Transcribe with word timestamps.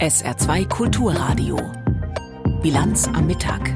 SR2 0.00 0.68
Kulturradio. 0.68 1.58
Bilanz 2.62 3.08
am 3.08 3.26
Mittag 3.26 3.74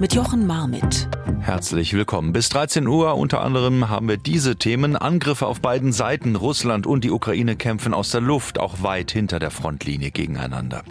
mit 0.00 0.14
Jochen 0.14 0.46
Marmit. 0.46 1.08
Herzlich 1.40 1.92
willkommen. 1.94 2.32
Bis 2.32 2.48
13 2.50 2.86
Uhr 2.86 3.16
unter 3.16 3.40
anderem 3.40 3.88
haben 3.88 4.08
wir 4.08 4.16
diese 4.16 4.56
Themen. 4.56 4.96
Angriffe 4.96 5.46
auf 5.46 5.60
beiden 5.60 5.92
Seiten. 5.92 6.36
Russland 6.36 6.86
und 6.86 7.04
die 7.04 7.10
Ukraine 7.10 7.56
kämpfen 7.56 7.94
aus 7.94 8.10
der 8.10 8.20
Luft, 8.20 8.60
auch 8.60 8.82
weit 8.82 9.10
hinter 9.10 9.38
der 9.38 9.50
Frontlinie 9.50 10.10
gegeneinander. 10.10 10.84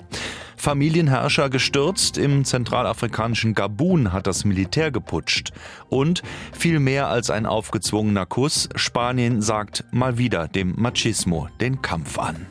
Familienherrscher 0.61 1.49
gestürzt. 1.49 2.19
Im 2.19 2.45
zentralafrikanischen 2.45 3.55
Gabun 3.55 4.13
hat 4.13 4.27
das 4.27 4.45
Militär 4.45 4.91
geputscht. 4.91 5.51
Und 5.89 6.21
viel 6.53 6.79
mehr 6.79 7.07
als 7.07 7.31
ein 7.31 7.47
aufgezwungener 7.47 8.27
Kuss. 8.27 8.69
Spanien 8.75 9.41
sagt 9.41 9.83
mal 9.89 10.19
wieder 10.19 10.47
dem 10.47 10.75
Machismo 10.77 11.47
den 11.59 11.81
Kampf 11.81 12.19
an. 12.19 12.45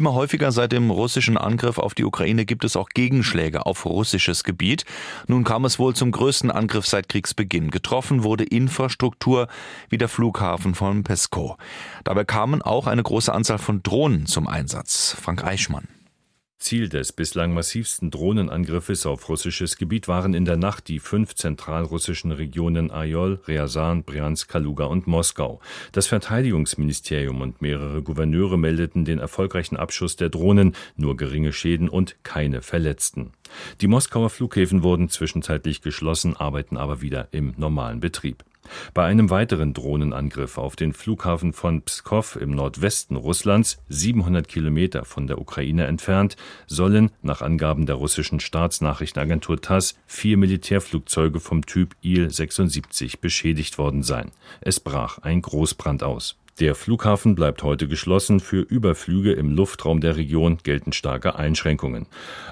Immer 0.00 0.14
häufiger 0.14 0.50
seit 0.50 0.72
dem 0.72 0.90
russischen 0.90 1.36
Angriff 1.36 1.76
auf 1.76 1.92
die 1.92 2.06
Ukraine 2.06 2.46
gibt 2.46 2.64
es 2.64 2.74
auch 2.74 2.88
Gegenschläge 2.88 3.66
auf 3.66 3.84
russisches 3.84 4.44
Gebiet. 4.44 4.86
Nun 5.26 5.44
kam 5.44 5.66
es 5.66 5.78
wohl 5.78 5.94
zum 5.94 6.10
größten 6.10 6.50
Angriff 6.50 6.86
seit 6.86 7.10
Kriegsbeginn. 7.10 7.70
Getroffen 7.70 8.24
wurde 8.24 8.44
Infrastruktur 8.44 9.46
wie 9.90 9.98
der 9.98 10.08
Flughafen 10.08 10.74
von 10.74 11.02
Pesko. 11.02 11.58
Dabei 12.02 12.24
kamen 12.24 12.62
auch 12.62 12.86
eine 12.86 13.02
große 13.02 13.30
Anzahl 13.30 13.58
von 13.58 13.82
Drohnen 13.82 14.24
zum 14.24 14.48
Einsatz. 14.48 15.14
Frank 15.20 15.44
Eichmann. 15.44 15.86
Ziel 16.60 16.90
des 16.90 17.12
bislang 17.12 17.54
massivsten 17.54 18.10
Drohnenangriffes 18.10 19.06
auf 19.06 19.28
russisches 19.30 19.78
Gebiet 19.78 20.08
waren 20.08 20.34
in 20.34 20.44
der 20.44 20.58
Nacht 20.58 20.88
die 20.88 20.98
fünf 20.98 21.34
zentralrussischen 21.34 22.32
Regionen 22.32 22.90
Ajol, 22.90 23.40
Ryazan, 23.48 24.04
Bryansk, 24.04 24.48
Kaluga 24.48 24.84
und 24.84 25.06
Moskau. 25.06 25.60
Das 25.92 26.06
Verteidigungsministerium 26.06 27.40
und 27.40 27.62
mehrere 27.62 28.02
Gouverneure 28.02 28.58
meldeten 28.58 29.06
den 29.06 29.18
erfolgreichen 29.18 29.76
Abschuss 29.76 30.16
der 30.16 30.28
Drohnen, 30.28 30.76
nur 30.96 31.16
geringe 31.16 31.52
Schäden 31.52 31.88
und 31.88 32.16
keine 32.22 32.60
Verletzten. 32.60 33.32
Die 33.80 33.88
Moskauer 33.88 34.28
Flughäfen 34.30 34.82
wurden 34.82 35.08
zwischenzeitlich 35.08 35.80
geschlossen, 35.80 36.36
arbeiten 36.36 36.76
aber 36.76 37.00
wieder 37.00 37.28
im 37.32 37.54
normalen 37.56 38.00
Betrieb. 38.00 38.44
Bei 38.94 39.04
einem 39.04 39.30
weiteren 39.30 39.72
Drohnenangriff 39.72 40.58
auf 40.58 40.76
den 40.76 40.92
Flughafen 40.92 41.52
von 41.52 41.82
Pskov 41.82 42.36
im 42.36 42.50
Nordwesten 42.50 43.16
Russlands, 43.16 43.82
700 43.88 44.48
Kilometer 44.48 45.04
von 45.04 45.26
der 45.26 45.40
Ukraine 45.40 45.86
entfernt, 45.86 46.36
sollen 46.66 47.10
nach 47.22 47.42
Angaben 47.42 47.86
der 47.86 47.96
russischen 47.96 48.40
Staatsnachrichtenagentur 48.40 49.60
TASS 49.60 49.94
vier 50.06 50.36
Militärflugzeuge 50.36 51.40
vom 51.40 51.66
Typ 51.66 51.96
Il-76 52.02 53.20
beschädigt 53.20 53.78
worden 53.78 54.02
sein. 54.02 54.30
Es 54.60 54.80
brach 54.80 55.18
ein 55.18 55.42
Großbrand 55.42 56.02
aus. 56.02 56.39
Der 56.60 56.74
Flughafen 56.74 57.36
bleibt 57.36 57.62
heute 57.62 57.88
geschlossen. 57.88 58.38
Für 58.38 58.60
Überflüge 58.60 59.32
im 59.32 59.50
Luftraum 59.50 60.02
der 60.02 60.18
Region 60.18 60.58
gelten 60.62 60.92
starke 60.92 61.36
Einschränkungen. 61.36 62.06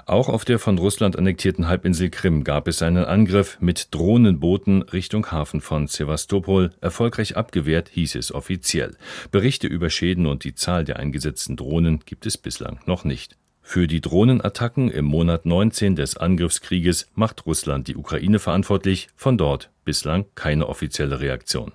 Auch 0.07 0.29
auf 0.29 0.45
der 0.45 0.57
von 0.57 0.79
Russland 0.79 1.15
annektierten 1.15 1.67
Halbinsel 1.67 2.09
Krim 2.09 2.43
gab 2.43 2.67
es 2.67 2.81
einen 2.81 3.05
Angriff 3.05 3.59
mit 3.61 3.89
Drohnenbooten 3.93 4.81
Richtung 4.81 5.31
Hafen 5.31 5.61
von 5.61 5.85
Sevastopol. 5.85 6.71
Erfolgreich 6.81 7.37
abgewehrt 7.37 7.89
hieß 7.89 8.15
es 8.15 8.33
offiziell. 8.33 8.97
Berichte 9.29 9.67
über 9.67 9.91
Schäden 9.91 10.25
und 10.25 10.43
die 10.43 10.55
Zahl 10.55 10.85
der 10.85 10.97
eingesetzten 10.97 11.55
Drohnen 11.55 11.99
gibt 12.03 12.25
es 12.25 12.35
bislang 12.35 12.79
noch 12.87 13.03
nicht. 13.03 13.37
Für 13.61 13.85
die 13.85 14.01
Drohnenattacken 14.01 14.89
im 14.89 15.05
Monat 15.05 15.45
19 15.45 15.95
des 15.95 16.17
Angriffskrieges 16.17 17.11
macht 17.13 17.45
Russland 17.45 17.87
die 17.87 17.95
Ukraine 17.95 18.39
verantwortlich, 18.39 19.09
von 19.15 19.37
dort 19.37 19.69
bislang 19.85 20.25
keine 20.33 20.67
offizielle 20.67 21.19
Reaktion. 21.19 21.73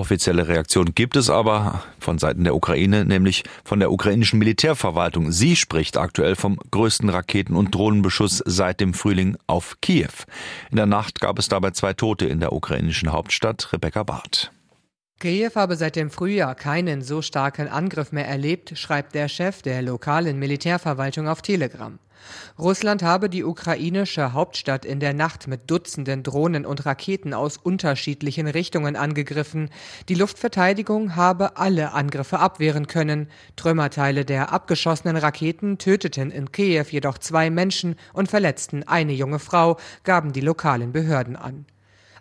Offizielle 0.00 0.48
Reaktion 0.48 0.94
gibt 0.94 1.14
es 1.14 1.28
aber 1.28 1.84
von 1.98 2.18
Seiten 2.18 2.44
der 2.44 2.54
Ukraine, 2.54 3.04
nämlich 3.04 3.44
von 3.64 3.80
der 3.80 3.92
ukrainischen 3.92 4.38
Militärverwaltung. 4.38 5.30
Sie 5.30 5.56
spricht 5.56 5.98
aktuell 5.98 6.36
vom 6.36 6.58
größten 6.70 7.10
Raketen- 7.10 7.54
und 7.54 7.74
Drohnenbeschuss 7.74 8.42
seit 8.46 8.80
dem 8.80 8.94
Frühling 8.94 9.36
auf 9.46 9.76
Kiew. 9.82 10.08
In 10.70 10.76
der 10.76 10.86
Nacht 10.86 11.20
gab 11.20 11.38
es 11.38 11.48
dabei 11.48 11.72
zwei 11.72 11.92
Tote 11.92 12.24
in 12.24 12.40
der 12.40 12.54
ukrainischen 12.54 13.12
Hauptstadt. 13.12 13.74
Rebecca 13.74 14.02
Barth. 14.02 14.50
Kiew 15.18 15.50
habe 15.54 15.76
seit 15.76 15.96
dem 15.96 16.08
Frühjahr 16.08 16.54
keinen 16.54 17.02
so 17.02 17.20
starken 17.20 17.68
Angriff 17.68 18.10
mehr 18.10 18.26
erlebt, 18.26 18.78
schreibt 18.78 19.14
der 19.14 19.28
Chef 19.28 19.60
der 19.60 19.82
lokalen 19.82 20.38
Militärverwaltung 20.38 21.28
auf 21.28 21.42
Telegram. 21.42 21.98
Russland 22.58 23.02
habe 23.02 23.30
die 23.30 23.44
ukrainische 23.44 24.32
Hauptstadt 24.32 24.84
in 24.84 25.00
der 25.00 25.14
Nacht 25.14 25.48
mit 25.48 25.70
Dutzenden 25.70 26.22
Drohnen 26.22 26.66
und 26.66 26.84
Raketen 26.86 27.34
aus 27.34 27.56
unterschiedlichen 27.56 28.46
Richtungen 28.46 28.96
angegriffen. 28.96 29.70
Die 30.08 30.14
Luftverteidigung 30.14 31.16
habe 31.16 31.56
alle 31.56 31.92
Angriffe 31.92 32.38
abwehren 32.38 32.86
können. 32.86 33.28
Trümmerteile 33.56 34.24
der 34.24 34.52
abgeschossenen 34.52 35.16
Raketen 35.16 35.78
töteten 35.78 36.30
in 36.30 36.52
Kiew 36.52 36.86
jedoch 36.90 37.18
zwei 37.18 37.50
Menschen 37.50 37.96
und 38.12 38.28
verletzten 38.28 38.82
eine 38.84 39.12
junge 39.12 39.38
Frau, 39.38 39.78
gaben 40.04 40.32
die 40.32 40.40
lokalen 40.40 40.92
Behörden 40.92 41.36
an. 41.36 41.66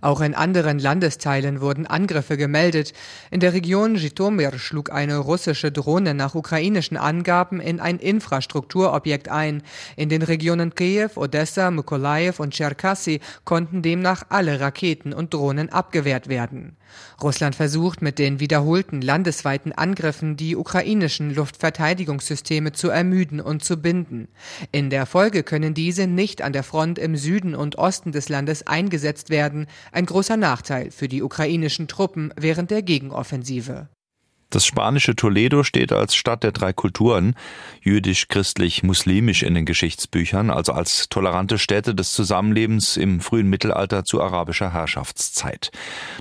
Auch 0.02 0.22
in 0.22 0.34
anderen 0.34 0.80
Landesteilen 0.80 1.62
wurden 1.62 1.86
Angriffe 1.86 2.38
gemeldet. 2.38 2.94
In 3.32 3.40
der 3.40 3.54
Region 3.54 3.96
Jitomir 3.96 4.58
schlug 4.58 4.92
eine 4.92 5.18
russische 5.18 5.72
Drohne 5.72 6.14
nach 6.14 6.36
ukrainischen 6.36 6.98
Angaben 6.98 7.60
in 7.60 7.80
ein 7.80 8.00
Infrastrukturobjekt 8.00 9.30
ein. 9.30 9.62
In 9.96 10.10
den 10.10 10.22
Regionen 10.22 10.74
Kiew, 10.74 11.10
Odessa, 11.16 11.70
Mykolaiv 11.72 12.40
und 12.40 12.54
Cherkassy 12.54 13.20
konnten 13.44 13.82
demnach 13.82 14.24
alle 14.30 14.60
Raketen 14.60 15.14
und 15.14 15.34
Drohnen 15.34 15.70
abgewehrt 15.70 16.30
werden. 16.30 16.78
Russland 17.22 17.56
versucht 17.56 18.02
mit 18.02 18.18
den 18.18 18.40
wiederholten 18.40 19.02
landesweiten 19.02 19.72
Angriffen 19.72 20.38
die 20.38 20.56
ukrainischen 20.56 21.34
Luftverteidigungssysteme 21.34 22.72
zu 22.72 22.90
ermüden 22.90 23.42
und 23.42 23.64
zu 23.64 23.78
binden. 23.78 24.28
In 24.72 24.90
der 24.90 25.06
Folge 25.06 25.44
können 25.44 25.74
diese 25.74 26.08
nicht 26.08 26.42
an 26.42 26.54
der 26.54 26.64
Front 26.64 26.98
im 26.98 27.16
Süden 27.16 27.56
und 27.56 27.78
Osten 27.78 28.12
des 28.12 28.30
Landes 28.30 28.66
eingesetzt 28.66 29.30
werden, 29.30 29.68
ein 29.92 30.06
großer 30.06 30.38
Nachteil 30.38 30.92
für 30.92 31.08
die 31.08 31.24
ukrainischen 31.24 31.88
Truppen 31.88 32.34
während 32.36 32.72
der 32.72 32.82
Gegenoffensive. 32.82 33.90
Das 34.52 34.66
spanische 34.66 35.16
Toledo 35.16 35.64
steht 35.64 35.94
als 35.94 36.16
Stadt 36.16 36.42
der 36.42 36.52
drei 36.52 36.74
Kulturen, 36.74 37.36
jüdisch, 37.82 38.30
christlich, 38.30 38.82
muslimisch 38.82 39.44
in 39.44 39.54
den 39.54 39.66
Geschichtsbüchern, 39.66 40.50
also 40.50 40.74
als 40.74 41.08
tolerante 41.08 41.60
Städte 41.60 41.94
des 41.94 42.14
Zusammenlebens 42.14 42.98
im 42.98 43.20
frühen 43.20 43.48
Mittelalter 43.48 44.06
zu 44.06 44.24
arabischer 44.24 44.74
Herrschaftszeit. 44.74 45.70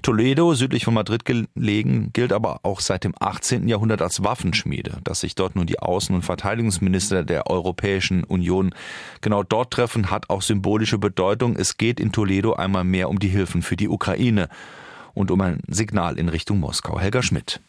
Toledo, 0.02 0.52
südlich 0.52 0.84
von 0.84 0.92
Madrid 0.92 1.24
gelegen, 1.24 2.10
gilt 2.12 2.34
aber 2.34 2.60
auch 2.64 2.80
seit 2.80 3.04
dem 3.04 3.14
18. 3.18 3.66
Jahrhundert 3.66 4.02
als 4.02 4.22
Waffenschmiede. 4.22 4.98
Dass 5.04 5.20
sich 5.20 5.34
dort 5.34 5.56
nun 5.56 5.66
die 5.66 5.78
Außen- 5.78 6.14
und 6.14 6.22
Verteidigungsminister 6.22 7.24
der 7.24 7.46
Europäischen 7.46 8.24
Union 8.24 8.74
genau 9.22 9.42
dort 9.42 9.72
treffen, 9.72 10.10
hat 10.10 10.28
auch 10.28 10.42
symbolische 10.42 10.98
Bedeutung. 10.98 11.56
Es 11.56 11.78
geht 11.78 11.98
in 11.98 12.12
Toledo 12.12 12.52
einmal 12.52 12.84
mehr 12.84 13.08
um 13.08 13.20
die 13.20 13.28
Hilfen 13.28 13.62
für 13.62 13.76
die 13.76 13.88
Ukraine 13.88 14.50
und 15.14 15.30
um 15.30 15.40
ein 15.40 15.62
Signal 15.66 16.18
in 16.18 16.28
Richtung 16.28 16.60
Moskau. 16.60 17.00
Helga 17.00 17.22
Schmidt. 17.22 17.62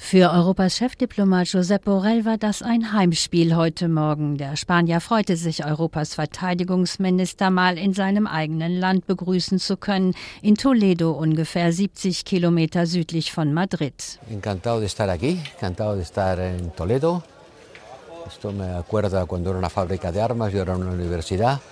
Für 0.00 0.30
Europas 0.30 0.76
Chefdiplomat 0.76 1.48
Josep 1.48 1.84
Borrell 1.84 2.24
war 2.24 2.38
das 2.38 2.62
ein 2.62 2.92
Heimspiel 2.92 3.56
heute 3.56 3.88
Morgen. 3.88 4.38
Der 4.38 4.56
Spanier 4.56 5.00
freute 5.00 5.36
sich, 5.36 5.66
Europas 5.66 6.14
Verteidigungsminister 6.14 7.50
mal 7.50 7.76
in 7.76 7.92
seinem 7.92 8.26
eigenen 8.26 8.78
Land 8.78 9.06
begrüßen 9.06 9.58
zu 9.58 9.76
können, 9.76 10.14
in 10.40 10.54
Toledo, 10.54 11.10
ungefähr 11.10 11.72
70 11.72 12.24
Kilometer 12.24 12.86
südlich 12.86 13.32
von 13.32 13.52
Madrid. 13.52 14.18
Encantado 14.30 14.78
de 14.78 14.86
estar 14.86 15.10
aquí, 15.10 15.40
encantado 15.56 15.96
de 15.96 16.02
estar 16.02 16.38
en 16.38 16.72
Toledo. 16.74 17.22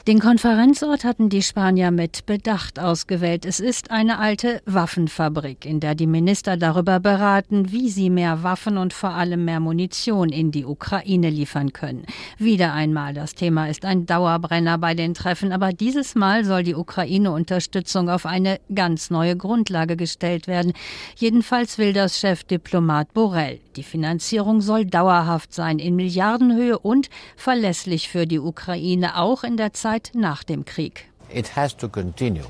Den 0.07 0.21
Konferenzort 0.21 1.05
hatten 1.05 1.29
die 1.29 1.43
Spanier 1.43 1.91
mit 1.91 2.25
Bedacht 2.27 2.81
ausgewählt. 2.81 3.45
Es 3.45 3.61
ist 3.61 3.91
eine 3.91 4.19
alte 4.19 4.63
Waffenfabrik, 4.65 5.67
in 5.67 5.81
der 5.81 5.95
die 5.95 6.07
Minister 6.07 6.57
darüber 6.57 7.01
beraten, 7.01 7.73
wie 7.73 7.91
sie 7.91 8.11
mehr 8.11 8.43
Waffen 8.43 8.79
und 8.79 8.93
vor 8.93 9.11
allem 9.11 9.45
mehr 9.45 9.61
Munition 9.61 10.31
in 10.31 10.51
die 10.51 10.65
Ukraine 10.65 11.31
liefern 11.31 11.73
können. 11.73 12.07
Wieder 12.39 12.73
einmal, 12.73 13.13
das 13.13 13.35
Thema 13.35 13.69
ist 13.69 13.85
ein 13.85 14.07
Dauerbrenner 14.07 14.79
bei 14.79 14.95
den 14.95 15.15
Treffen, 15.15 15.53
aber 15.53 15.73
dieses 15.73 16.15
Mal 16.15 16.45
soll 16.45 16.63
die 16.63 16.75
Ukraine-Unterstützung 16.75 18.09
auf 18.09 18.25
eine 18.25 18.61
ganz 18.75 19.11
neue 19.11 19.37
Grundlage 19.37 19.97
gestellt 19.97 20.47
werden. 20.47 20.73
Jedenfalls 21.17 21.79
will 21.79 21.93
das 21.93 22.19
Chefdiplomat 22.19 23.13
Borrell. 23.13 23.61
Die 23.77 23.83
Finanzierung 23.83 24.63
soll 24.63 24.87
dauerhaft 24.87 25.53
sein 25.53 25.79
in 25.79 25.97
Milliarden 25.97 26.36
Milliardenhöhe 26.39 26.79
und 26.79 27.09
verlässlich 27.37 28.09
für 28.09 28.27
die 28.27 28.39
Ukraine 28.39 29.19
auch 29.19 29.45
in 29.45 29.57
der 29.57 29.73
Zeit 29.73 30.13
nach 30.15 30.45
dem 30.45 30.65
Krieg. 30.65 31.09
It 31.33 31.57
has 31.57 31.77
to 31.77 31.89
continue. 31.89 32.45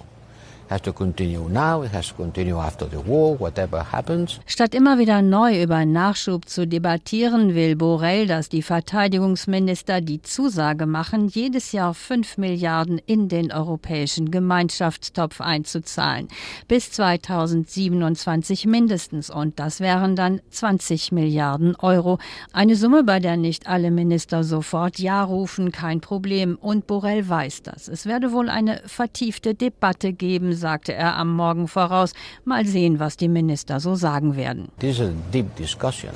Statt 4.46 4.74
immer 4.74 4.98
wieder 4.98 5.22
neu 5.22 5.62
über 5.62 5.84
Nachschub 5.84 6.48
zu 6.48 6.66
debattieren, 6.66 7.54
will 7.54 7.76
Borrell, 7.76 8.26
dass 8.26 8.48
die 8.48 8.62
Verteidigungsminister 8.62 10.00
die 10.00 10.22
Zusage 10.22 10.86
machen, 10.86 11.28
jedes 11.28 11.70
Jahr 11.70 11.94
5 11.94 12.38
Milliarden 12.38 13.00
in 13.06 13.28
den 13.28 13.52
europäischen 13.52 14.32
Gemeinschaftstopf 14.32 15.40
einzuzahlen. 15.40 16.26
Bis 16.66 16.90
2027 16.90 18.66
mindestens. 18.66 19.30
Und 19.30 19.60
das 19.60 19.78
wären 19.78 20.16
dann 20.16 20.40
20 20.50 21.12
Milliarden 21.12 21.76
Euro. 21.76 22.19
Eine 22.52 22.74
Summe, 22.74 23.04
bei 23.04 23.20
der 23.20 23.36
nicht 23.36 23.69
alle 23.69 23.92
Minister 23.92 24.42
sofort 24.42 24.98
Ja 24.98 25.22
rufen, 25.22 25.70
kein 25.70 26.00
Problem. 26.00 26.56
Und 26.60 26.88
Borrell 26.88 27.28
weiß 27.28 27.62
das. 27.62 27.86
Es 27.86 28.06
werde 28.06 28.32
wohl 28.32 28.48
eine 28.48 28.80
vertiefte 28.86 29.54
Debatte 29.54 30.12
geben, 30.12 30.56
sagte 30.56 30.93
er 30.93 31.17
am 31.17 31.35
Morgen 31.35 31.69
voraus. 31.69 32.12
Mal 32.44 32.67
sehen, 32.67 32.99
was 32.99 33.17
die 33.17 33.29
Minister 33.29 33.81
so 33.81 33.94
sagen 33.94 34.37
werden. 34.37 34.69
A 34.82 35.11
deep 35.32 35.55
discussion. 35.56 36.12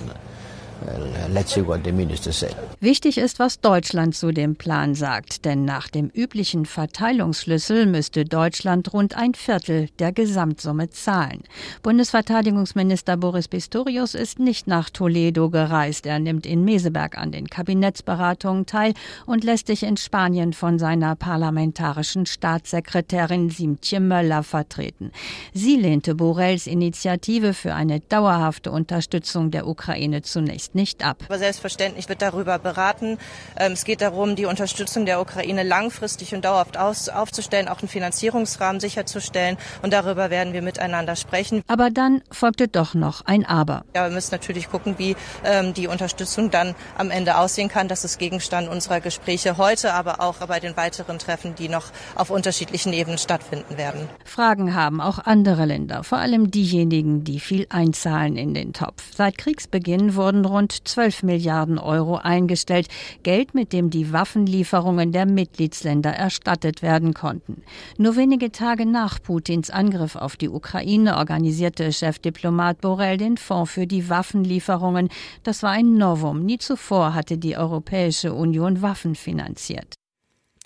Said. 2.32 2.56
Wichtig 2.80 3.18
ist, 3.18 3.38
was 3.38 3.60
Deutschland 3.60 4.14
zu 4.14 4.32
dem 4.32 4.56
Plan 4.56 4.94
sagt, 4.94 5.44
denn 5.44 5.64
nach 5.64 5.88
dem 5.88 6.08
üblichen 6.08 6.64
Verteilungsschlüssel 6.64 7.86
müsste 7.86 8.24
Deutschland 8.24 8.92
rund 8.94 9.16
ein 9.16 9.34
Viertel 9.34 9.88
der 9.98 10.12
Gesamtsumme 10.12 10.88
zahlen. 10.88 11.42
Bundesverteidigungsminister 11.82 13.16
Boris 13.18 13.48
Pistorius 13.48 14.14
ist 14.14 14.38
nicht 14.38 14.66
nach 14.66 14.88
Toledo 14.88 15.50
gereist. 15.50 16.06
Er 16.06 16.18
nimmt 16.18 16.46
in 16.46 16.64
Meseberg 16.64 17.18
an 17.18 17.32
den 17.32 17.48
Kabinettsberatungen 17.48 18.64
teil 18.64 18.94
und 19.26 19.44
lässt 19.44 19.66
sich 19.66 19.82
in 19.82 19.98
Spanien 19.98 20.52
von 20.54 20.78
seiner 20.78 21.16
parlamentarischen 21.16 22.24
Staatssekretärin 22.24 23.50
Simtje 23.50 24.00
Möller 24.00 24.42
vertreten. 24.42 25.10
Sie 25.52 25.76
lehnte 25.76 26.14
Borrells 26.14 26.66
Initiative 26.66 27.52
für 27.52 27.74
eine 27.74 28.00
dauerhafte 28.00 28.70
Unterstützung 28.70 29.50
der 29.50 29.66
Ukraine 29.66 30.22
zunächst 30.22 30.69
nicht 30.74 31.04
ab. 31.04 31.18
Aber 31.26 31.38
selbstverständlich 31.38 32.08
wird 32.08 32.22
darüber 32.22 32.58
beraten. 32.58 33.18
Ähm, 33.56 33.72
es 33.72 33.84
geht 33.84 34.00
darum, 34.00 34.36
die 34.36 34.46
Unterstützung 34.46 35.06
der 35.06 35.20
Ukraine 35.20 35.62
langfristig 35.62 36.34
und 36.34 36.44
dauerhaft 36.44 36.76
aufzustellen, 36.78 37.68
auch 37.68 37.80
einen 37.80 37.88
Finanzierungsrahmen 37.88 38.80
sicherzustellen. 38.80 39.56
Und 39.82 39.92
darüber 39.92 40.30
werden 40.30 40.52
wir 40.52 40.62
miteinander 40.62 41.16
sprechen. 41.16 41.62
Aber 41.66 41.90
dann 41.90 42.22
folgte 42.30 42.68
doch 42.68 42.94
noch 42.94 43.26
ein 43.26 43.44
Aber. 43.44 43.84
Ja, 43.94 44.04
wir 44.08 44.14
müssen 44.14 44.32
natürlich 44.32 44.70
gucken, 44.70 44.94
wie 44.98 45.16
ähm, 45.44 45.74
die 45.74 45.86
Unterstützung 45.86 46.50
dann 46.50 46.74
am 46.96 47.10
Ende 47.10 47.38
aussehen 47.38 47.68
kann. 47.68 47.88
Das 47.88 48.04
ist 48.04 48.18
Gegenstand 48.18 48.68
unserer 48.68 49.00
Gespräche 49.00 49.56
heute, 49.56 49.94
aber 49.94 50.20
auch 50.20 50.36
bei 50.46 50.60
den 50.60 50.76
weiteren 50.76 51.18
Treffen, 51.18 51.54
die 51.54 51.68
noch 51.68 51.86
auf 52.14 52.30
unterschiedlichen 52.30 52.92
Ebenen 52.92 53.18
stattfinden 53.18 53.76
werden. 53.76 54.08
Fragen 54.24 54.74
haben 54.74 55.00
auch 55.00 55.18
andere 55.18 55.64
Länder, 55.64 56.04
vor 56.04 56.18
allem 56.18 56.50
diejenigen, 56.50 57.24
die 57.24 57.40
viel 57.40 57.66
einzahlen 57.68 58.36
in 58.36 58.54
den 58.54 58.72
Topf. 58.72 59.02
Seit 59.14 59.38
Kriegsbeginn 59.38 60.14
wurden 60.14 60.44
rund 60.44 60.59
rund 60.60 60.86
12 60.86 61.22
Milliarden 61.22 61.78
Euro 61.78 62.16
eingestellt, 62.16 62.88
Geld, 63.22 63.54
mit 63.54 63.72
dem 63.72 63.88
die 63.88 64.12
Waffenlieferungen 64.12 65.10
der 65.10 65.24
Mitgliedsländer 65.24 66.10
erstattet 66.10 66.82
werden 66.82 67.14
konnten. 67.14 67.62
Nur 67.96 68.16
wenige 68.16 68.52
Tage 68.52 68.84
nach 68.84 69.22
Putins 69.22 69.70
Angriff 69.70 70.16
auf 70.16 70.36
die 70.36 70.50
Ukraine 70.50 71.16
organisierte 71.16 71.90
Chefdiplomat 71.92 72.82
Borrell 72.82 73.16
den 73.16 73.38
Fonds 73.38 73.72
für 73.72 73.86
die 73.86 74.10
Waffenlieferungen. 74.10 75.08
Das 75.44 75.62
war 75.62 75.70
ein 75.70 75.94
Novum. 75.94 76.44
Nie 76.44 76.58
zuvor 76.58 77.14
hatte 77.14 77.38
die 77.38 77.56
Europäische 77.56 78.34
Union 78.34 78.82
Waffen 78.82 79.14
finanziert 79.14 79.99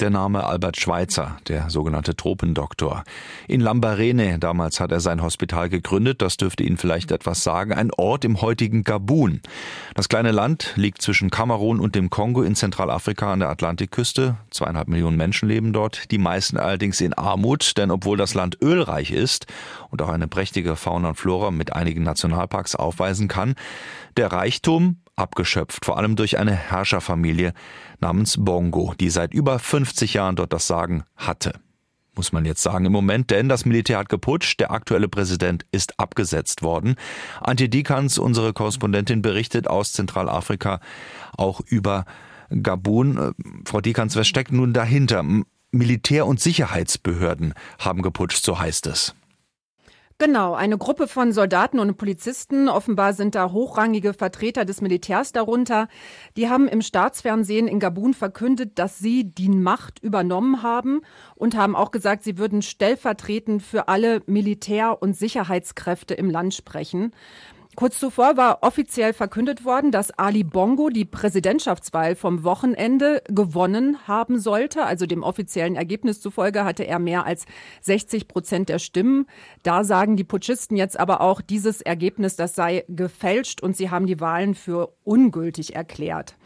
der 0.00 0.11
Name 0.11 0.44
Albert 0.44 0.76
Schweitzer, 0.81 1.37
der 1.46 1.70
sogenannte 1.70 2.17
Tropendoktor. 2.17 3.05
In 3.46 3.61
Lambarene, 3.61 4.41
damals 4.41 4.81
hat 4.81 4.91
er 4.91 4.99
sein 4.99 5.23
Hospital 5.23 5.69
gegründet, 5.69 6.20
das 6.20 6.37
dürfte 6.37 6.64
Ihnen 6.64 6.79
vielleicht 6.79 7.12
etwas 7.12 7.44
sagen, 7.44 7.73
ein 7.73 7.93
Ort 7.93 8.25
im 8.25 8.41
heutigen 8.41 8.82
Gabun. 8.82 9.41
Das 9.94 10.08
kleine 10.08 10.32
Land 10.32 10.73
liegt 10.75 11.00
zwischen 11.00 11.31
Kamerun 11.31 11.79
und 11.79 11.94
dem 11.94 12.11
Kongo 12.11 12.43
in 12.43 12.56
Zentralafrika 12.56 13.32
an 13.32 13.38
der 13.38 13.50
Atlantikküste. 13.50 14.37
Zweieinhalb 14.50 14.88
Millionen 14.88 15.17
Menschen 15.17 15.49
leben 15.49 15.73
dort, 15.73 16.11
die 16.11 16.19
meisten 16.19 16.56
allerdings 16.56 17.00
in 17.00 17.14
Armut, 17.14 17.76
denn 17.76 17.93
obwohl 17.93 18.17
das 18.17 18.35
Land 18.35 18.58
ölreich 18.61 19.12
ist 19.12 19.47
und 19.90 20.02
auch 20.02 20.08
eine 20.08 20.26
prächtige 20.26 20.75
Fauna 20.75 21.11
und 21.11 21.17
Flora 21.17 21.52
mit 21.52 21.73
einigen 21.73 22.02
Nationalparks 22.02 22.75
aufweisen 22.75 23.29
kann, 23.29 23.55
der 24.17 24.32
Reichtum 24.32 24.97
abgeschöpft, 25.16 25.84
vor 25.84 25.99
allem 25.99 26.16
durch 26.16 26.38
eine 26.38 26.55
Herrscherfamilie 26.55 27.52
namens 28.00 28.37
Bongo, 28.38 28.94
die 28.99 29.11
seit 29.11 29.34
über 29.34 29.58
50 29.58 30.14
Jahren 30.14 30.37
dort 30.37 30.52
das 30.52 30.66
Sagen 30.66 31.05
hatte. 31.16 31.61
Muss 32.16 32.32
man 32.32 32.44
jetzt 32.44 32.62
sagen 32.62 32.84
im 32.84 32.93
Moment, 32.93 33.31
denn 33.31 33.49
das 33.49 33.64
Militär 33.64 33.99
hat 33.99 34.08
geputscht, 34.08 34.61
der 34.61 34.70
aktuelle 34.70 35.08
Präsident 35.08 35.66
ist 35.72 35.99
abgesetzt 35.99 36.62
worden. 36.62 36.94
Antje 37.40 37.69
Dikans, 37.69 38.19
unsere 38.19 38.52
Korrespondentin, 38.52 39.20
berichtet 39.20 39.66
aus 39.66 39.93
Zentralafrika 39.93 40.81
auch 41.37 41.61
über 41.61 42.05
Gabun. 42.62 43.19
Äh, 43.19 43.32
Frau 43.64 43.81
Dikans, 43.81 44.14
was 44.14 44.28
steckt 44.28 44.52
nun 44.52 44.72
dahinter? 44.72 45.25
Militär- 45.72 46.26
und 46.26 46.40
Sicherheitsbehörden 46.40 47.55
haben 47.81 48.02
geputscht, 48.02 48.44
so 48.44 48.61
heißt 48.61 48.87
es. 48.87 49.14
Genau, 50.19 50.55
eine 50.55 50.78
Gruppe 50.78 51.08
von 51.08 51.32
Soldaten 51.32 51.81
und 51.81 51.96
Polizisten, 51.96 52.69
offenbar 52.69 53.14
sind 53.14 53.34
da 53.34 53.50
hochrangige 53.50 54.14
Vertreter 54.14 54.64
des 54.64 54.81
Militärs 54.81 55.32
darunter, 55.32 55.88
die 56.37 56.49
haben 56.49 56.69
im 56.69 56.82
Staatsfernsehen 56.82 57.66
in 57.66 57.81
Gabun 57.81 58.14
verkündet, 58.14 58.78
dass 58.78 59.00
sie 59.00 59.25
die 59.25 59.49
Macht 59.49 59.99
übernommen 59.99 60.62
haben 60.62 61.00
und 61.34 61.56
haben 61.56 61.75
auch 61.75 61.90
gesagt, 61.90 62.22
sie 62.22 62.38
würden 62.38 62.62
stellvertretend 62.62 63.61
für 63.61 63.88
alle 63.88 64.22
Militär- 64.26 65.02
und 65.02 65.16
Sicherheitskräfte 65.16 66.14
im 66.14 66.31
Land 66.31 66.55
sprechen. 66.55 67.11
Kurz 67.76 67.99
zuvor 67.99 68.37
war 68.37 68.62
offiziell 68.62 69.12
verkündet 69.12 69.65
worden, 69.65 69.91
dass 69.91 70.17
Ali 70.17 70.44
Bongo 70.44 70.91
die 70.91 71.05
Präsidentschaftswahl 71.05 72.15
vom 72.15 72.44
Wochenende 72.44 73.21
gewonnen 73.29 73.99
haben 74.06 74.38
sollte. 74.38 74.85
Also 74.85 75.06
dem 75.06 75.25
offiziellen 75.25 75.75
Ergebnis 75.75 76.21
zufolge 76.21 76.65
hatte 76.65 76.87
er 76.87 77.00
mehr 77.00 77.26
als 77.26 77.47
60 77.81 78.29
Prozent 78.29 78.69
der 78.69 78.79
Stimmen. 78.79 79.26
Da 79.65 79.82
sagen 79.82 80.17
die 80.17 80.25
Putschisten 80.25 80.76
jetzt 80.76 80.99
aber 80.99 81.21
auch, 81.21 81.41
dieses 81.41 81.81
Ergebnis, 81.81 82.37
das 82.37 82.55
sei 82.55 82.85
gefälscht 82.88 83.61
und 83.61 83.76
sie 83.76 83.91
haben 83.91 84.06
die 84.06 84.21
Wahlen 84.21 84.55
für 84.55 84.94
ungültig 85.03 85.75
erklärt. 85.75 86.37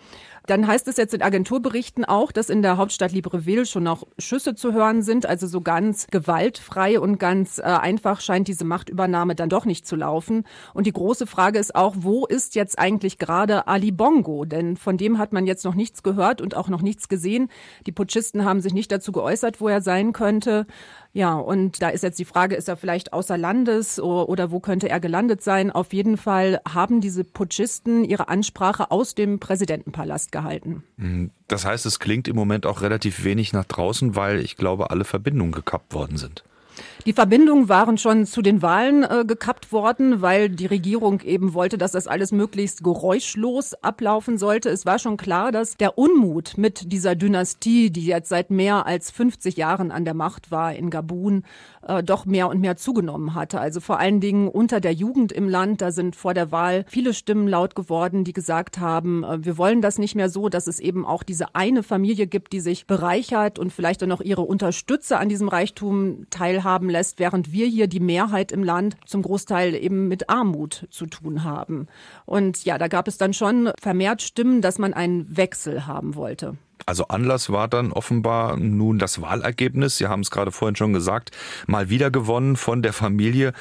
Dann 0.48 0.66
heißt 0.66 0.88
es 0.88 0.96
jetzt 0.96 1.12
in 1.12 1.20
Agenturberichten 1.20 2.06
auch, 2.06 2.32
dass 2.32 2.48
in 2.48 2.62
der 2.62 2.78
Hauptstadt 2.78 3.12
Libreville 3.12 3.66
schon 3.66 3.82
noch 3.82 4.06
Schüsse 4.18 4.54
zu 4.54 4.72
hören 4.72 5.02
sind. 5.02 5.26
Also 5.26 5.46
so 5.46 5.60
ganz 5.60 6.06
gewaltfrei 6.06 6.98
und 6.98 7.18
ganz 7.18 7.58
äh, 7.58 7.64
einfach 7.64 8.22
scheint 8.22 8.48
diese 8.48 8.64
Machtübernahme 8.64 9.34
dann 9.34 9.50
doch 9.50 9.66
nicht 9.66 9.86
zu 9.86 9.94
laufen. 9.94 10.44
Und 10.72 10.86
die 10.86 10.92
große 10.92 11.26
Frage 11.26 11.58
ist 11.58 11.74
auch, 11.74 11.96
wo 11.98 12.24
ist 12.24 12.54
jetzt 12.54 12.78
eigentlich 12.78 13.18
gerade 13.18 13.68
Ali 13.68 13.90
Bongo? 13.90 14.46
Denn 14.46 14.78
von 14.78 14.96
dem 14.96 15.18
hat 15.18 15.34
man 15.34 15.46
jetzt 15.46 15.66
noch 15.66 15.74
nichts 15.74 16.02
gehört 16.02 16.40
und 16.40 16.56
auch 16.56 16.70
noch 16.70 16.80
nichts 16.80 17.10
gesehen. 17.10 17.50
Die 17.86 17.92
Putschisten 17.92 18.46
haben 18.46 18.62
sich 18.62 18.72
nicht 18.72 18.90
dazu 18.90 19.12
geäußert, 19.12 19.60
wo 19.60 19.68
er 19.68 19.82
sein 19.82 20.14
könnte. 20.14 20.66
Ja, 21.18 21.34
und 21.34 21.82
da 21.82 21.88
ist 21.88 22.04
jetzt 22.04 22.20
die 22.20 22.24
Frage, 22.24 22.54
ist 22.54 22.68
er 22.68 22.76
vielleicht 22.76 23.12
außer 23.12 23.36
Landes 23.36 23.98
oder 23.98 24.52
wo 24.52 24.60
könnte 24.60 24.88
er 24.88 25.00
gelandet 25.00 25.42
sein? 25.42 25.72
Auf 25.72 25.92
jeden 25.92 26.16
Fall 26.16 26.60
haben 26.64 27.00
diese 27.00 27.24
Putschisten 27.24 28.04
ihre 28.04 28.28
Ansprache 28.28 28.92
aus 28.92 29.16
dem 29.16 29.40
Präsidentenpalast 29.40 30.30
gehalten. 30.30 30.84
Mhm. 30.96 31.32
Das 31.48 31.64
heißt, 31.64 31.86
es 31.86 31.98
klingt 31.98 32.28
im 32.28 32.36
Moment 32.36 32.66
auch 32.66 32.82
relativ 32.82 33.24
wenig 33.24 33.52
nach 33.52 33.64
draußen, 33.64 34.14
weil 34.14 34.38
ich 34.38 34.56
glaube, 34.56 34.92
alle 34.92 35.02
Verbindungen 35.02 35.50
gekappt 35.50 35.92
worden 35.92 36.18
sind. 36.18 36.44
Die 37.06 37.12
Verbindungen 37.12 37.68
waren 37.68 37.98
schon 37.98 38.26
zu 38.26 38.42
den 38.42 38.62
Wahlen 38.62 39.02
äh, 39.02 39.24
gekappt 39.26 39.72
worden, 39.72 40.22
weil 40.22 40.48
die 40.48 40.66
Regierung 40.66 41.20
eben 41.20 41.54
wollte, 41.54 41.78
dass 41.78 41.92
das 41.92 42.06
alles 42.06 42.32
möglichst 42.32 42.82
geräuschlos 42.84 43.74
ablaufen 43.82 44.38
sollte. 44.38 44.68
Es 44.70 44.86
war 44.86 44.98
schon 44.98 45.16
klar, 45.16 45.52
dass 45.52 45.76
der 45.76 45.98
Unmut 45.98 46.58
mit 46.58 46.92
dieser 46.92 47.14
Dynastie, 47.14 47.90
die 47.90 48.06
jetzt 48.06 48.28
seit 48.28 48.50
mehr 48.50 48.86
als 48.86 49.10
50 49.10 49.56
Jahren 49.56 49.90
an 49.90 50.04
der 50.04 50.14
Macht 50.14 50.50
war 50.50 50.74
in 50.74 50.90
Gabun, 50.90 51.44
äh, 51.86 52.02
doch 52.02 52.26
mehr 52.26 52.48
und 52.48 52.60
mehr 52.60 52.76
zugenommen 52.76 53.34
hatte. 53.34 53.60
Also 53.60 53.80
vor 53.80 53.98
allen 53.98 54.20
Dingen 54.20 54.48
unter 54.48 54.80
der 54.80 54.92
Jugend 54.92 55.32
im 55.32 55.48
Land, 55.48 55.80
da 55.80 55.90
sind 55.92 56.16
vor 56.16 56.34
der 56.34 56.52
Wahl 56.52 56.84
viele 56.88 57.14
Stimmen 57.14 57.48
laut 57.48 57.74
geworden, 57.74 58.24
die 58.24 58.32
gesagt 58.32 58.78
haben, 58.78 59.24
äh, 59.24 59.44
wir 59.44 59.58
wollen 59.58 59.82
das 59.82 59.98
nicht 59.98 60.14
mehr 60.14 60.28
so, 60.28 60.48
dass 60.48 60.66
es 60.66 60.80
eben 60.80 61.06
auch 61.06 61.22
diese 61.22 61.54
eine 61.54 61.82
Familie 61.82 62.26
gibt, 62.26 62.52
die 62.52 62.60
sich 62.60 62.86
bereichert 62.86 63.58
und 63.58 63.72
vielleicht 63.72 64.02
dann 64.02 64.08
noch 64.08 64.20
ihre 64.20 64.42
Unterstützer 64.42 65.20
an 65.20 65.28
diesem 65.28 65.48
Reichtum 65.48 66.26
teilhaben 66.30 66.90
lässt, 66.90 67.18
während 67.18 67.52
wir 67.52 67.66
hier 67.66 67.86
die 67.86 68.00
Mehrheit 68.00 68.52
im 68.52 68.64
Land 68.64 68.96
zum 69.06 69.22
Großteil 69.22 69.74
eben 69.74 70.08
mit 70.08 70.30
Armut 70.30 70.86
zu 70.90 71.06
tun 71.06 71.44
haben. 71.44 71.86
Und 72.26 72.64
ja, 72.64 72.78
da 72.78 72.88
gab 72.88 73.08
es 73.08 73.18
dann 73.18 73.32
schon 73.32 73.70
vermehrt 73.80 74.22
Stimmen, 74.22 74.60
dass 74.60 74.78
man 74.78 74.94
einen 74.94 75.36
Wechsel 75.36 75.86
haben 75.86 76.14
wollte. 76.14 76.56
Also 76.88 77.08
Anlass 77.08 77.50
war 77.50 77.68
dann 77.68 77.92
offenbar 77.92 78.56
nun 78.56 78.98
das 78.98 79.20
Wahlergebnis. 79.20 79.98
Sie 79.98 80.06
haben 80.06 80.20
es 80.20 80.30
gerade 80.30 80.50
vorhin 80.50 80.74
schon 80.74 80.94
gesagt, 80.94 81.32
mal 81.66 81.90
wieder 81.90 82.10
gewonnen 82.10 82.56
von 82.56 82.80
der 82.80 82.94
Familie 82.94 83.52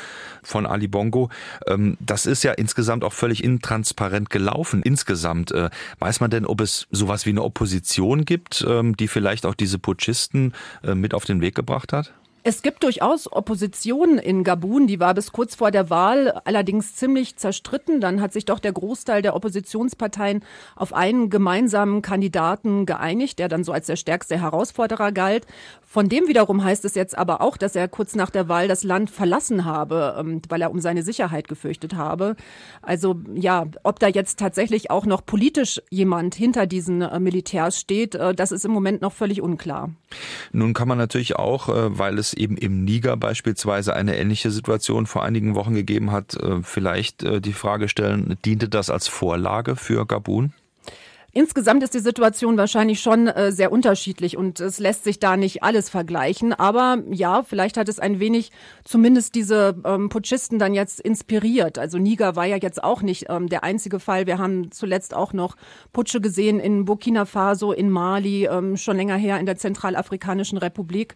von 0.44 0.66
Ali 0.66 0.88
Bongo. 0.88 1.30
Ähm, 1.66 1.98
das 2.00 2.26
ist 2.26 2.44
ja 2.44 2.54
insgesamt 2.54 3.04
auch 3.04 3.12
völlig 3.12 3.44
intransparent 3.44 4.30
gelaufen. 4.30 4.82
Insgesamt 4.82 5.52
äh, 5.52 5.70
weiß 6.00 6.22
man 6.22 6.30
denn, 6.30 6.46
ob 6.46 6.62
es 6.62 6.88
sowas 6.90 7.26
wie 7.26 7.32
eine 7.32 7.44
Opposition 7.44 8.24
gibt, 8.24 8.66
ähm, 8.66 8.96
die 8.96 9.10
vielleicht 9.10 9.46
auch 9.46 9.56
diese 9.56 9.78
Putschisten 9.78 10.54
äh, 10.86 10.96
mit 10.96 11.14
auf 11.14 11.26
den 11.26 11.42
Weg 11.42 11.54
gebracht 11.54 11.92
hat? 11.92 12.14
Es 12.50 12.62
gibt 12.62 12.84
durchaus 12.84 13.30
Opposition 13.30 14.18
in 14.18 14.46
Gabun, 14.46 14.88
die 14.88 15.02
war 15.02 15.14
bis 15.14 15.34
kurz 15.34 15.54
vor 15.54 15.70
der 15.70 15.90
Wahl 15.90 16.32
allerdings 16.46 16.96
ziemlich 16.96 17.36
zerstritten. 17.36 18.00
Dann 18.00 18.22
hat 18.22 18.32
sich 18.32 18.46
doch 18.46 18.60
der 18.60 18.72
Großteil 18.72 19.22
der 19.22 19.36
Oppositionsparteien 19.36 20.46
auf 20.78 20.94
einen 20.94 21.30
gemeinsamen 21.30 22.02
Kandidaten 22.02 22.86
geeinigt, 22.86 23.40
der 23.40 23.50
dann 23.50 23.66
so 23.66 23.74
als 23.74 23.88
der 23.88 23.98
stärkste 23.98 24.40
Herausforderer 24.40 25.12
galt. 25.12 25.46
Von 25.90 26.08
dem 26.08 26.30
wiederum 26.30 26.64
heißt 26.64 26.86
es 26.86 26.96
jetzt 26.96 27.18
aber 27.18 27.42
auch, 27.42 27.58
dass 27.58 27.76
er 27.76 27.90
kurz 27.90 28.16
nach 28.16 28.30
der 28.30 28.48
Wahl 28.48 28.70
das 28.70 28.84
Land 28.86 29.10
verlassen 29.10 29.66
habe, 29.66 30.16
ähm, 30.18 30.42
weil 30.48 30.62
er 30.62 30.72
um 30.72 30.80
seine 30.80 31.04
Sicherheit 31.04 31.50
gefürchtet 31.50 31.96
habe. 31.96 32.38
Also 32.82 33.20
ja, 33.34 33.66
ob 33.84 34.00
da 34.00 34.08
jetzt 34.08 34.40
tatsächlich 34.40 34.90
auch 34.90 35.06
noch 35.06 35.26
politisch 35.26 35.82
jemand 35.90 36.34
hinter 36.34 36.66
diesen 36.66 37.02
äh, 37.02 37.20
Militärs 37.20 37.78
steht, 37.78 38.16
äh, 38.16 38.34
das 38.34 38.54
ist 38.54 38.64
im 38.64 38.72
Moment 38.72 39.02
noch 39.02 39.12
völlig 39.12 39.42
unklar. 39.42 39.90
Nun 40.54 40.74
kann 40.74 40.88
man 40.88 40.98
natürlich 40.98 41.36
auch, 41.36 41.68
äh, 41.68 41.98
weil 41.98 42.18
es 42.18 42.37
eben 42.38 42.58
im 42.58 42.84
Niger 42.84 43.18
beispielsweise 43.18 43.96
eine 43.96 44.18
ähnliche 44.18 44.52
Situation 44.52 45.06
vor 45.06 45.24
einigen 45.24 45.56
Wochen 45.56 45.74
gegeben 45.74 46.12
hat, 46.12 46.36
äh, 46.36 46.62
vielleicht 46.62 47.24
äh, 47.24 47.42
die 47.42 47.54
Frage 47.54 47.90
stellen, 47.90 48.38
diente 48.46 48.70
das 48.70 48.90
als 48.90 49.08
Vorlage 49.08 49.76
für 49.76 50.06
Gabun? 50.06 50.54
Insgesamt 51.38 51.84
ist 51.84 51.94
die 51.94 52.00
Situation 52.00 52.58
wahrscheinlich 52.58 53.00
schon 53.00 53.28
äh, 53.28 53.52
sehr 53.52 53.72
unterschiedlich 53.72 54.38
und 54.38 54.60
es 54.60 54.80
lässt 54.80 55.04
sich 55.04 55.20
da 55.20 55.38
nicht 55.38 55.62
alles 55.62 55.88
vergleichen. 55.88 56.52
Aber 56.52 57.04
ja, 57.12 57.44
vielleicht 57.44 57.78
hat 57.78 57.90
es 57.90 58.00
ein 58.00 58.20
wenig 58.20 58.52
zumindest 58.84 59.36
diese 59.36 59.76
ähm, 59.86 60.10
Putschisten 60.10 60.58
dann 60.58 60.74
jetzt 60.74 61.00
inspiriert. 61.00 61.78
Also 61.78 62.00
Niger 62.00 62.36
war 62.36 62.46
ja 62.46 62.58
jetzt 62.58 62.84
auch 62.84 63.04
nicht 63.04 63.28
ähm, 63.30 63.50
der 63.50 63.64
einzige 63.64 64.00
Fall. 64.00 64.26
Wir 64.26 64.40
haben 64.40 64.72
zuletzt 64.72 65.14
auch 65.14 65.32
noch 65.32 65.58
Putsche 65.94 66.22
gesehen 66.22 66.60
in 66.60 66.86
Burkina 66.86 67.26
Faso, 67.26 67.72
in 67.72 67.92
Mali, 67.92 68.48
ähm, 68.48 68.76
schon 68.76 68.98
länger 68.98 69.18
her 69.18 69.40
in 69.40 69.46
der 69.46 69.58
Zentralafrikanischen 69.58 70.58
Republik 70.58 71.16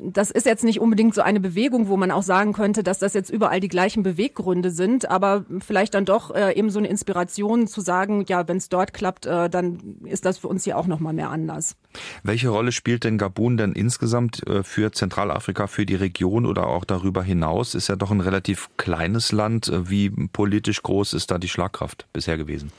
das 0.00 0.30
ist 0.30 0.46
jetzt 0.46 0.64
nicht 0.64 0.80
unbedingt 0.80 1.14
so 1.14 1.22
eine 1.22 1.40
Bewegung, 1.40 1.88
wo 1.88 1.96
man 1.96 2.10
auch 2.10 2.22
sagen 2.22 2.52
könnte, 2.52 2.82
dass 2.82 2.98
das 2.98 3.14
jetzt 3.14 3.30
überall 3.30 3.60
die 3.60 3.68
gleichen 3.68 4.02
Beweggründe 4.02 4.70
sind, 4.70 5.08
aber 5.10 5.44
vielleicht 5.60 5.94
dann 5.94 6.04
doch 6.04 6.34
äh, 6.34 6.52
eben 6.54 6.70
so 6.70 6.78
eine 6.78 6.88
Inspiration 6.88 7.66
zu 7.66 7.80
sagen, 7.80 8.24
ja, 8.28 8.46
wenn 8.48 8.56
es 8.56 8.68
dort 8.68 8.92
klappt, 8.92 9.26
äh, 9.26 9.48
dann 9.48 9.98
ist 10.04 10.24
das 10.24 10.38
für 10.38 10.48
uns 10.48 10.64
hier 10.64 10.78
auch 10.78 10.86
noch 10.86 11.00
mal 11.00 11.12
mehr 11.12 11.30
anders. 11.30 11.76
Welche 12.22 12.48
Rolle 12.48 12.72
spielt 12.72 13.04
denn 13.04 13.18
Gabun 13.18 13.56
denn 13.56 13.72
insgesamt 13.72 14.46
äh, 14.46 14.62
für 14.62 14.92
Zentralafrika, 14.92 15.66
für 15.66 15.86
die 15.86 15.94
Region 15.94 16.46
oder 16.46 16.66
auch 16.66 16.84
darüber 16.84 17.22
hinaus? 17.22 17.74
Ist 17.74 17.88
ja 17.88 17.96
doch 17.96 18.10
ein 18.10 18.20
relativ 18.20 18.68
kleines 18.76 19.32
Land. 19.32 19.68
Äh, 19.68 19.90
wie 19.90 20.10
politisch 20.10 20.82
groß 20.82 21.14
ist 21.14 21.30
da 21.30 21.38
die 21.38 21.48
Schlagkraft 21.48 22.06
bisher 22.12 22.36
gewesen? 22.36 22.72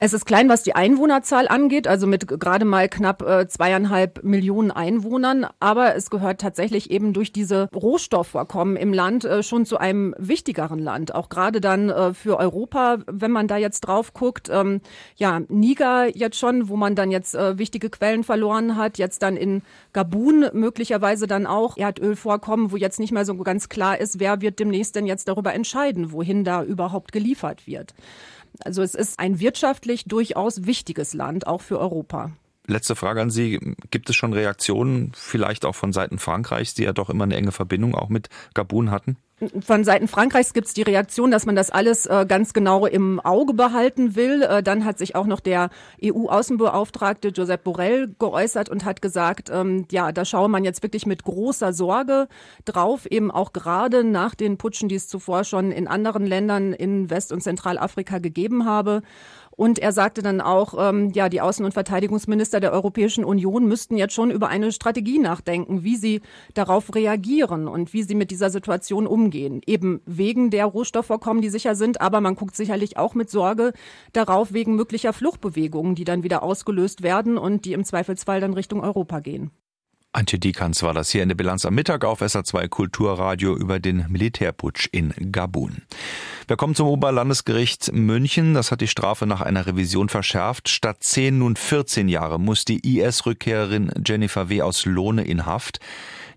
Es 0.00 0.12
ist 0.12 0.26
klein, 0.26 0.48
was 0.48 0.62
die 0.62 0.76
Einwohnerzahl 0.76 1.48
angeht, 1.48 1.88
also 1.88 2.06
mit 2.06 2.28
gerade 2.28 2.64
mal 2.64 2.88
knapp 2.88 3.20
äh, 3.22 3.48
zweieinhalb 3.48 4.22
Millionen 4.22 4.70
Einwohnern. 4.70 5.44
Aber 5.58 5.96
es 5.96 6.08
gehört 6.08 6.40
tatsächlich 6.40 6.92
eben 6.92 7.12
durch 7.12 7.32
diese 7.32 7.68
Rohstoffvorkommen 7.74 8.76
im 8.76 8.92
Land 8.92 9.24
äh, 9.24 9.42
schon 9.42 9.66
zu 9.66 9.76
einem 9.76 10.14
wichtigeren 10.16 10.78
Land. 10.78 11.16
Auch 11.16 11.28
gerade 11.28 11.60
dann 11.60 11.90
äh, 11.90 12.14
für 12.14 12.38
Europa, 12.38 12.98
wenn 13.10 13.32
man 13.32 13.48
da 13.48 13.56
jetzt 13.56 13.80
drauf 13.80 14.14
guckt. 14.14 14.48
Ähm, 14.52 14.82
ja, 15.16 15.40
Niger 15.48 16.16
jetzt 16.16 16.38
schon, 16.38 16.68
wo 16.68 16.76
man 16.76 16.94
dann 16.94 17.10
jetzt 17.10 17.34
äh, 17.34 17.58
wichtige 17.58 17.90
Quellen 17.90 18.22
verloren 18.22 18.76
hat. 18.76 18.98
Jetzt 18.98 19.24
dann 19.24 19.36
in 19.36 19.62
Gabun 19.92 20.44
möglicherweise 20.52 21.26
dann 21.26 21.44
auch 21.44 21.76
Erdölvorkommen, 21.76 22.70
wo 22.70 22.76
jetzt 22.76 23.00
nicht 23.00 23.10
mehr 23.10 23.24
so 23.24 23.34
ganz 23.38 23.68
klar 23.68 23.98
ist, 23.98 24.20
wer 24.20 24.40
wird 24.42 24.60
demnächst 24.60 24.94
denn 24.94 25.06
jetzt 25.06 25.26
darüber 25.26 25.54
entscheiden, 25.54 26.12
wohin 26.12 26.44
da 26.44 26.62
überhaupt 26.62 27.10
geliefert 27.10 27.66
wird. 27.66 27.94
Also 28.64 28.82
es 28.82 28.94
ist 28.94 29.18
ein 29.18 29.40
wirtschaftlich 29.40 30.04
durchaus 30.04 30.66
wichtiges 30.66 31.14
Land, 31.14 31.46
auch 31.46 31.60
für 31.60 31.78
Europa. 31.78 32.32
Letzte 32.66 32.96
Frage 32.96 33.22
an 33.22 33.30
Sie. 33.30 33.58
Gibt 33.90 34.10
es 34.10 34.16
schon 34.16 34.34
Reaktionen, 34.34 35.12
vielleicht 35.14 35.64
auch 35.64 35.74
von 35.74 35.92
Seiten 35.92 36.18
Frankreichs, 36.18 36.74
die 36.74 36.82
ja 36.82 36.92
doch 36.92 37.08
immer 37.08 37.24
eine 37.24 37.36
enge 37.36 37.52
Verbindung 37.52 37.94
auch 37.94 38.10
mit 38.10 38.28
Gabun 38.52 38.90
hatten? 38.90 39.16
Von 39.64 39.84
Seiten 39.84 40.08
Frankreichs 40.08 40.52
gibt 40.52 40.66
es 40.66 40.74
die 40.74 40.82
Reaktion, 40.82 41.30
dass 41.30 41.46
man 41.46 41.54
das 41.54 41.70
alles 41.70 42.06
äh, 42.06 42.26
ganz 42.26 42.52
genau 42.52 42.86
im 42.86 43.20
Auge 43.20 43.54
behalten 43.54 44.16
will. 44.16 44.42
Äh, 44.42 44.64
dann 44.64 44.84
hat 44.84 44.98
sich 44.98 45.14
auch 45.14 45.26
noch 45.26 45.38
der 45.38 45.70
EU-Außenbeauftragte 46.02 47.28
Josep 47.28 47.62
Borrell 47.62 48.12
geäußert 48.18 48.68
und 48.68 48.84
hat 48.84 49.00
gesagt, 49.00 49.48
ähm, 49.52 49.86
ja, 49.92 50.10
da 50.10 50.24
schaue 50.24 50.48
man 50.48 50.64
jetzt 50.64 50.82
wirklich 50.82 51.06
mit 51.06 51.22
großer 51.22 51.72
Sorge 51.72 52.26
drauf, 52.64 53.06
eben 53.06 53.30
auch 53.30 53.52
gerade 53.52 54.02
nach 54.02 54.34
den 54.34 54.58
Putschen, 54.58 54.88
die 54.88 54.96
es 54.96 55.06
zuvor 55.06 55.44
schon 55.44 55.70
in 55.70 55.86
anderen 55.86 56.26
Ländern 56.26 56.72
in 56.72 57.08
West- 57.08 57.30
und 57.30 57.40
Zentralafrika 57.40 58.18
gegeben 58.18 58.64
habe. 58.64 59.02
Und 59.58 59.80
er 59.80 59.90
sagte 59.90 60.22
dann 60.22 60.40
auch, 60.40 60.74
ähm, 60.78 61.10
ja, 61.14 61.28
die 61.28 61.42
Außen- 61.42 61.64
und 61.64 61.74
Verteidigungsminister 61.74 62.60
der 62.60 62.72
Europäischen 62.72 63.24
Union 63.24 63.66
müssten 63.66 63.96
jetzt 63.96 64.14
schon 64.14 64.30
über 64.30 64.46
eine 64.48 64.70
Strategie 64.70 65.18
nachdenken, 65.18 65.82
wie 65.82 65.96
sie 65.96 66.20
darauf 66.54 66.94
reagieren 66.94 67.66
und 67.66 67.92
wie 67.92 68.04
sie 68.04 68.14
mit 68.14 68.30
dieser 68.30 68.50
Situation 68.50 69.08
umgehen. 69.08 69.60
Eben 69.66 70.00
wegen 70.06 70.50
der 70.50 70.64
Rohstoffvorkommen, 70.64 71.42
die 71.42 71.48
sicher 71.48 71.74
sind, 71.74 72.00
aber 72.00 72.20
man 72.20 72.36
guckt 72.36 72.54
sicherlich 72.54 72.98
auch 72.98 73.16
mit 73.16 73.30
Sorge 73.30 73.72
darauf, 74.12 74.52
wegen 74.52 74.76
möglicher 74.76 75.12
Fluchtbewegungen, 75.12 75.96
die 75.96 76.04
dann 76.04 76.22
wieder 76.22 76.44
ausgelöst 76.44 77.02
werden 77.02 77.36
und 77.36 77.64
die 77.64 77.72
im 77.72 77.82
Zweifelsfall 77.82 78.40
dann 78.40 78.54
Richtung 78.54 78.80
Europa 78.84 79.18
gehen. 79.18 79.50
Antje 80.18 80.38
Dikans 80.38 80.82
war 80.82 80.94
das 80.94 81.10
hier 81.10 81.22
in 81.22 81.28
der 81.28 81.36
Bilanz 81.36 81.66
am 81.66 81.74
Mittag 81.74 82.04
auf 82.04 82.22
SA2 82.22 82.68
Kulturradio 82.68 83.54
über 83.54 83.78
den 83.78 84.06
Militärputsch 84.08 84.88
in 84.90 85.12
Gabun. 85.30 85.82
Wir 86.46 86.56
kommen 86.56 86.74
zum 86.74 86.88
Oberlandesgericht 86.88 87.92
München. 87.92 88.54
Das 88.54 88.72
hat 88.72 88.80
die 88.80 88.88
Strafe 88.88 89.26
nach 89.26 89.42
einer 89.42 89.66
Revision 89.66 90.08
verschärft. 90.08 90.70
Statt 90.70 91.04
10 91.04 91.38
nun 91.38 91.56
14 91.56 92.08
Jahre 92.08 92.40
muss 92.40 92.64
die 92.64 92.98
IS-Rückkehrerin 92.98 93.92
Jennifer 94.04 94.48
W. 94.48 94.62
aus 94.62 94.86
Lohne 94.86 95.24
in 95.24 95.44
Haft. 95.44 95.78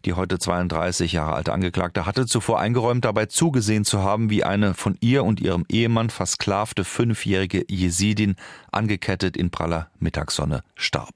Die 0.03 0.13
heute 0.13 0.37
32 0.37 1.13
Jahre 1.13 1.33
alte 1.33 1.53
Angeklagte 1.53 2.05
hatte 2.05 2.25
zuvor 2.25 2.59
eingeräumt, 2.59 3.05
dabei 3.05 3.27
zugesehen 3.27 3.85
zu 3.85 4.03
haben, 4.03 4.29
wie 4.29 4.43
eine 4.43 4.73
von 4.73 4.97
ihr 4.99 5.23
und 5.23 5.39
ihrem 5.39 5.65
Ehemann 5.69 6.09
versklavte 6.09 6.83
fünfjährige 6.83 7.65
Jesidin 7.69 8.35
angekettet 8.71 9.37
in 9.37 9.49
praller 9.49 9.89
Mittagssonne 9.97 10.61
starb. 10.75 11.13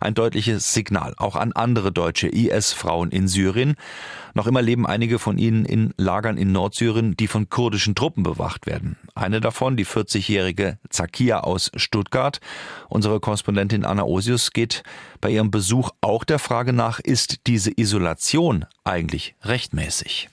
Ein 0.00 0.14
deutliches 0.14 0.72
Signal 0.74 1.14
auch 1.16 1.36
an 1.36 1.52
andere 1.52 1.92
deutsche 1.92 2.28
IS-Frauen 2.28 3.10
in 3.10 3.28
Syrien. 3.28 3.74
Noch 4.34 4.46
immer 4.46 4.62
leben 4.62 4.86
einige 4.86 5.18
von 5.18 5.38
ihnen 5.38 5.64
in 5.64 5.94
Lagern 5.96 6.36
in 6.36 6.52
Nordsyrien, 6.52 7.16
die 7.16 7.28
von 7.28 7.48
kurdischen 7.48 7.94
Truppen 7.94 8.22
bewacht 8.22 8.66
werden. 8.66 8.96
Eine 9.14 9.40
davon, 9.40 9.76
die 9.76 9.86
40-jährige 9.86 10.78
Zakia 10.90 11.40
aus 11.40 11.70
Stuttgart. 11.76 12.40
Unsere 12.88 13.20
Korrespondentin 13.20 13.84
Anna 13.84 14.02
Osius 14.02 14.50
geht 14.50 14.82
bei 15.20 15.30
ihrem 15.30 15.50
Besuch 15.50 15.90
auch 16.00 16.24
der 16.24 16.38
Frage 16.38 16.72
nach, 16.72 17.00
ist 17.00 17.46
diese 17.46 17.70
Isolation 17.76 18.66
eigentlich 18.82 19.34
rechtmäßig? 19.42 20.28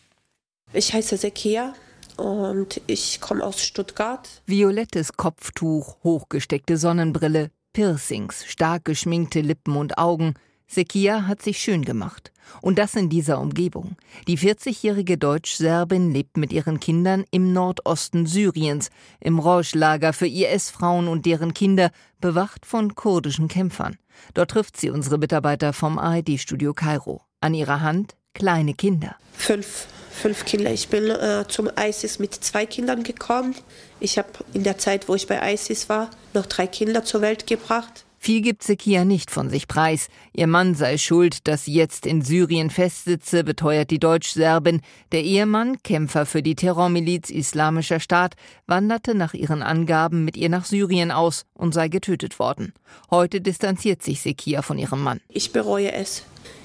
Ich 0.74 0.94
heiße 0.94 1.20
Zakia 1.20 1.74
und 2.18 2.82
ich 2.88 3.20
komme 3.20 3.44
aus 3.44 3.62
Stuttgart. 3.62 4.28
Violettes 4.46 5.14
Kopftuch, 5.14 5.98
hochgesteckte 6.04 6.78
Sonnenbrille, 6.78 7.52
Piercings, 7.74 8.46
stark 8.46 8.86
geschminkte 8.86 9.42
Lippen 9.42 9.76
und 9.76 9.98
Augen. 9.98 10.34
Sekia 10.68 11.28
hat 11.28 11.42
sich 11.42 11.58
schön 11.58 11.84
gemacht. 11.84 12.32
Und 12.62 12.78
das 12.80 12.96
in 12.96 13.10
dieser 13.10 13.40
Umgebung. 13.40 13.96
Die 14.28 14.38
40-jährige 14.38 15.18
Deutsch-Serbin 15.18 16.12
lebt 16.12 16.38
mit 16.38 16.52
ihren 16.52 16.80
Kindern 16.80 17.24
im 17.32 17.54
Nordosten 17.54 18.26
Syriens, 18.26 18.90
im 19.20 19.40
Rojh-Lager 19.40 20.14
für 20.14 20.28
IS-Frauen 20.28 21.08
und 21.08 21.26
deren 21.26 21.54
Kinder, 21.54 21.92
bewacht 22.20 22.66
von 22.66 22.96
kurdischen 22.96 23.48
Kämpfern. 23.48 23.98
Dort 24.34 24.52
trifft 24.52 24.78
sie 24.78 24.90
unsere 24.90 25.18
Mitarbeiter 25.18 25.74
vom 25.74 25.98
ARD-Studio 25.98 26.74
Kairo. 26.74 27.22
An 27.40 27.54
ihrer 27.54 27.82
Hand 27.82 28.16
kleine 28.34 28.74
Kinder. 28.74 29.16
Fünf 29.34 29.88
fünf 30.12 30.46
Kinder. 30.46 30.72
Ich 30.72 30.90
bin 30.90 31.10
äh, 31.10 31.46
zum 31.48 31.70
ISIS 31.80 32.20
mit 32.20 32.34
zwei 32.34 32.66
Kindern 32.66 33.04
gekommen. 33.04 33.56
Ich 34.00 34.18
habe 34.18 34.30
in 34.54 34.64
der 34.64 34.78
Zeit, 34.78 35.08
wo 35.08 35.16
ich 35.16 35.28
bei 35.28 35.54
ISIS 35.54 35.90
war, 35.90 36.10
noch 36.34 36.46
drei 36.46 36.68
Kinder 36.68 37.04
zur 37.04 37.22
Welt 37.22 37.48
gebracht. 37.48 38.06
Viel 38.24 38.42
gibt 38.42 38.62
Sekia 38.62 39.04
nicht 39.04 39.32
von 39.32 39.50
sich 39.50 39.68
preis. 39.68 40.08
Ihr 40.32 40.46
Mann 40.46 40.76
sei 40.76 41.00
schuld, 41.00 41.48
dass 41.48 41.66
sie 41.66 41.74
jetzt 41.74 42.06
in 42.06 42.22
Syrien 42.22 42.70
festsitze, 42.70 43.44
beteuert 43.44 43.90
die 43.90 43.98
Deutsch-Serbin. 43.98 44.82
Der 45.12 45.24
Ehemann, 45.24 45.82
Kämpfer 45.82 46.28
für 46.28 46.44
die 46.44 46.54
Terrormiliz 46.54 47.32
Islamischer 47.32 48.00
Staat, 48.00 48.36
wanderte 48.68 49.16
nach 49.16 49.34
ihren 49.34 49.64
Angaben 49.64 50.24
mit 50.24 50.38
ihr 50.38 50.50
nach 50.50 50.66
Syrien 50.66 51.10
aus 51.10 51.46
und 51.56 51.74
sei 51.74 51.88
getötet 51.88 52.38
worden. 52.38 52.74
Heute 53.10 53.42
distanziert 53.42 54.04
sich 54.04 54.22
Sekia 54.22 54.62
von 54.62 54.78
ihrem 54.78 55.02
Mann. 55.02 55.20
Ich 55.28 55.52
bereue 55.52 55.92
es. 55.92 56.22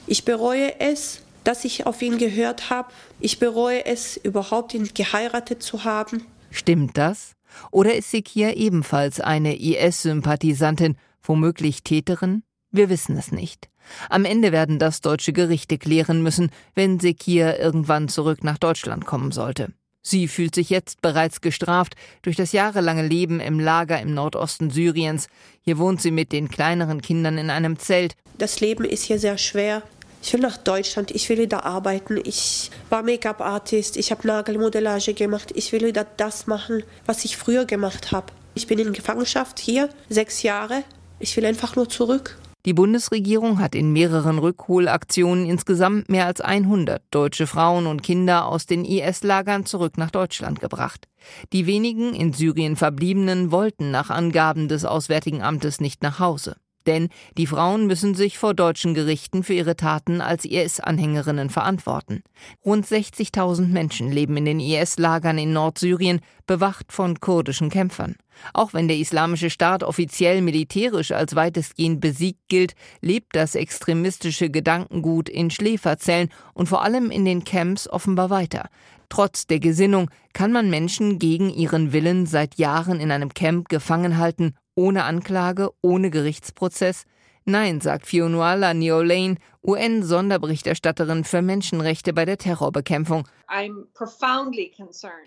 Ich 0.07 0.27
bereue 0.27 0.79
es, 0.79 1.23
dass 1.47 1.65
ich 1.65 1.87
auf 1.87 2.03
ihn 2.03 2.19
gehört 2.19 2.71
habe. 2.71 2.89
Ich 3.21 3.39
bereue 3.39 3.87
es, 3.87 4.17
überhaupt 4.17 4.75
ihn 4.75 4.91
geheiratet 4.93 5.63
zu 5.63 5.85
haben. 5.85 6.27
Stimmt 6.51 6.99
das? 6.99 7.33
Oder 7.71 7.95
ist 7.95 8.11
Sekia 8.11 8.53
ebenfalls 8.53 9.21
eine 9.21 9.57
IS-Sympathisantin, 9.57 10.97
womöglich 11.23 11.85
Täterin? 11.85 12.43
Wir 12.73 12.89
wissen 12.89 13.17
es 13.17 13.31
nicht. 13.31 13.69
Am 14.11 14.25
Ende 14.25 14.51
werden 14.51 14.81
das 14.81 15.01
deutsche 15.01 15.33
Gerichte 15.33 15.79
klären 15.79 16.23
müssen, 16.23 16.51
wenn 16.75 16.99
Sekir 16.99 17.61
irgendwann 17.61 18.09
zurück 18.09 18.43
nach 18.43 18.59
Deutschland 18.59 19.07
kommen 19.07 19.31
sollte. 19.31 19.73
Sie 20.03 20.29
fühlt 20.29 20.55
sich 20.55 20.71
jetzt 20.71 21.01
bereits 21.01 21.41
gestraft 21.41 21.95
durch 22.23 22.37
das 22.37 22.53
jahrelange 22.53 23.07
Leben 23.07 23.41
im 23.41 23.59
Lager 23.59 24.01
im 24.01 24.15
Nordosten 24.15 24.71
Syriens. 24.71 25.29
Hier 25.63 25.79
wohnt 25.79 26.01
sie 26.01 26.13
mit 26.13 26.33
den 26.33 26.49
kleineren 26.49 27.03
Kindern 27.03 27.39
in 27.39 27.51
einem 27.51 27.79
Zelt. 27.79 28.15
Das 28.39 28.61
Leben 28.61 28.85
ist 28.85 29.05
hier 29.05 29.19
sehr 29.19 29.39
schwer. 29.39 29.83
Ich 30.23 30.33
will 30.33 30.41
nach 30.41 30.57
Deutschland, 30.57 31.11
ich 31.13 31.29
will 31.29 31.39
wieder 31.39 31.65
arbeiten. 31.65 32.19
Ich 32.25 32.71
war 32.91 33.03
Make-up-Artist, 33.03 33.97
ich 33.97 34.11
habe 34.11 34.27
Nagelmodellage 34.27 35.15
gemacht. 35.15 35.53
Ich 35.55 35.73
will 35.73 35.87
wieder 35.87 36.07
das 36.17 36.47
machen, 36.47 36.83
was 37.05 37.25
ich 37.25 37.37
früher 37.37 37.65
gemacht 37.65 38.13
habe. 38.13 38.33
Ich 38.55 38.67
bin 38.67 38.79
in 38.79 38.93
Gefangenschaft 38.93 39.59
hier, 39.59 39.89
sechs 40.09 40.43
Jahre. 40.43 40.83
Ich 41.19 41.37
will 41.37 41.47
einfach 41.47 41.77
nur 41.77 41.89
zurück. 41.89 42.37
Die 42.67 42.73
Bundesregierung 42.73 43.61
hat 43.61 43.77
in 43.77 43.93
mehreren 43.93 44.41
Rückholaktionen 44.41 45.47
insgesamt 45.47 46.09
mehr 46.09 46.27
als 46.27 46.41
100 46.41 47.01
deutsche 47.13 47.47
Frauen 47.47 47.87
und 47.87 48.03
Kinder 48.03 48.47
aus 48.47 48.67
den 48.67 48.85
IS-Lagern 48.85 49.67
zurück 49.67 49.97
nach 49.99 50.11
Deutschland 50.11 50.61
gebracht. 50.61 51.07
Die 51.53 51.67
wenigen 51.67 52.13
in 52.13 52.33
Syrien 52.33 52.75
Verbliebenen 52.75 53.53
wollten 53.53 53.93
nach 53.93 54.11
Angaben 54.11 54.67
des 54.67 54.85
Auswärtigen 54.85 55.43
Amtes 55.43 55.81
nicht 55.81 56.03
nach 56.03 56.19
Hause. 56.19 56.57
Denn 56.87 57.09
die 57.37 57.47
Frauen 57.47 57.87
müssen 57.87 58.15
sich 58.15 58.39
vor 58.39 58.55
deutschen 58.55 58.95
Gerichten 58.95 59.43
für 59.43 59.55
ihre 59.55 59.77
Taten 59.77 60.21
als 60.21 60.45
IS-Anhängerinnen 60.45 61.51
verantworten. 61.51 62.23
Rund 62.65 62.87
60.000 62.87 63.67
Menschen 63.67 64.13
leben 64.13 64.37
in 64.37 64.45
den 64.45 64.61
IS-Lagern 64.61 65.39
in 65.39 65.53
Nordsyrien, 65.53 66.21
bewacht 66.47 66.93
von 66.93 67.19
kurdischen 67.21 67.71
Kämpfern. 67.71 68.17
Auch 68.53 68.75
wenn 68.75 68.87
der 68.87 68.99
Islamische 68.99 69.51
Staat 69.51 69.83
offiziell 69.83 70.43
militärisch 70.43 71.11
als 71.11 71.35
weitestgehend 71.35 72.01
besiegt 72.01 72.49
gilt, 72.49 72.75
lebt 73.01 73.35
das 73.35 73.55
extremistische 73.55 74.51
Gedankengut 74.51 75.29
in 75.29 75.51
Schläferzellen 75.51 76.29
und 76.55 76.69
vor 76.69 76.83
allem 76.83 77.11
in 77.11 77.25
den 77.25 77.45
Camps 77.45 77.89
offenbar 77.89 78.31
weiter. 78.31 78.69
Trotz 79.09 79.47
der 79.47 79.61
Gesinnung 79.61 80.11
kann 80.33 80.53
man 80.53 80.69
Menschen 80.69 81.19
gegen 81.19 81.51
ihren 81.51 81.93
Willen 81.93 82.27
seit 82.27 82.57
Jahren 82.57 83.01
in 83.01 83.11
einem 83.11 83.33
Camp 83.35 83.69
gefangen 83.69 84.19
halten 84.19 84.55
ohne 84.77 85.03
Anklage, 85.03 85.71
ohne 85.83 86.11
Gerichtsprozess? 86.11 87.05
Nein, 87.49 87.81
sagt 87.81 88.09
Fionnuala 88.09 88.75
Neolane, 88.75 89.37
UN-Sonderberichterstatterin 89.65 91.23
für 91.23 91.43
Menschenrechte 91.43 92.13
bei 92.13 92.25
der 92.25 92.39
Terrorbekämpfung. 92.39 93.23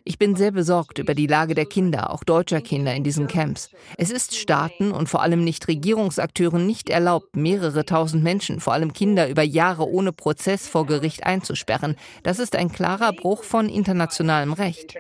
Ich 0.03 0.17
bin 0.17 0.35
sehr 0.35 0.51
besorgt 0.51 0.99
über 0.99 1.13
die 1.13 1.27
Lage 1.27 1.55
der 1.55 1.65
Kinder, 1.65 2.11
auch 2.11 2.25
deutscher 2.25 2.59
Kinder 2.59 2.93
in 2.93 3.05
diesen 3.05 3.27
Camps. 3.27 3.69
Es 3.97 4.11
ist 4.11 4.35
Staaten 4.35 4.91
und 4.91 5.07
vor 5.07 5.21
allem 5.21 5.45
nicht 5.45 5.69
Regierungsakteuren 5.69 6.65
nicht 6.65 6.89
erlaubt, 6.89 7.37
mehrere 7.37 7.85
tausend 7.85 8.21
Menschen, 8.21 8.59
vor 8.59 8.73
allem 8.73 8.91
Kinder, 8.91 9.29
über 9.29 9.43
Jahre 9.43 9.87
ohne 9.87 10.11
Prozess 10.11 10.67
vor 10.67 10.85
Gericht 10.85 11.25
einzusperren. 11.25 11.95
Das 12.23 12.39
ist 12.39 12.57
ein 12.57 12.69
klarer 12.69 13.13
Bruch 13.13 13.43
von 13.43 13.69
internationalem 13.69 14.51
Recht. 14.51 14.93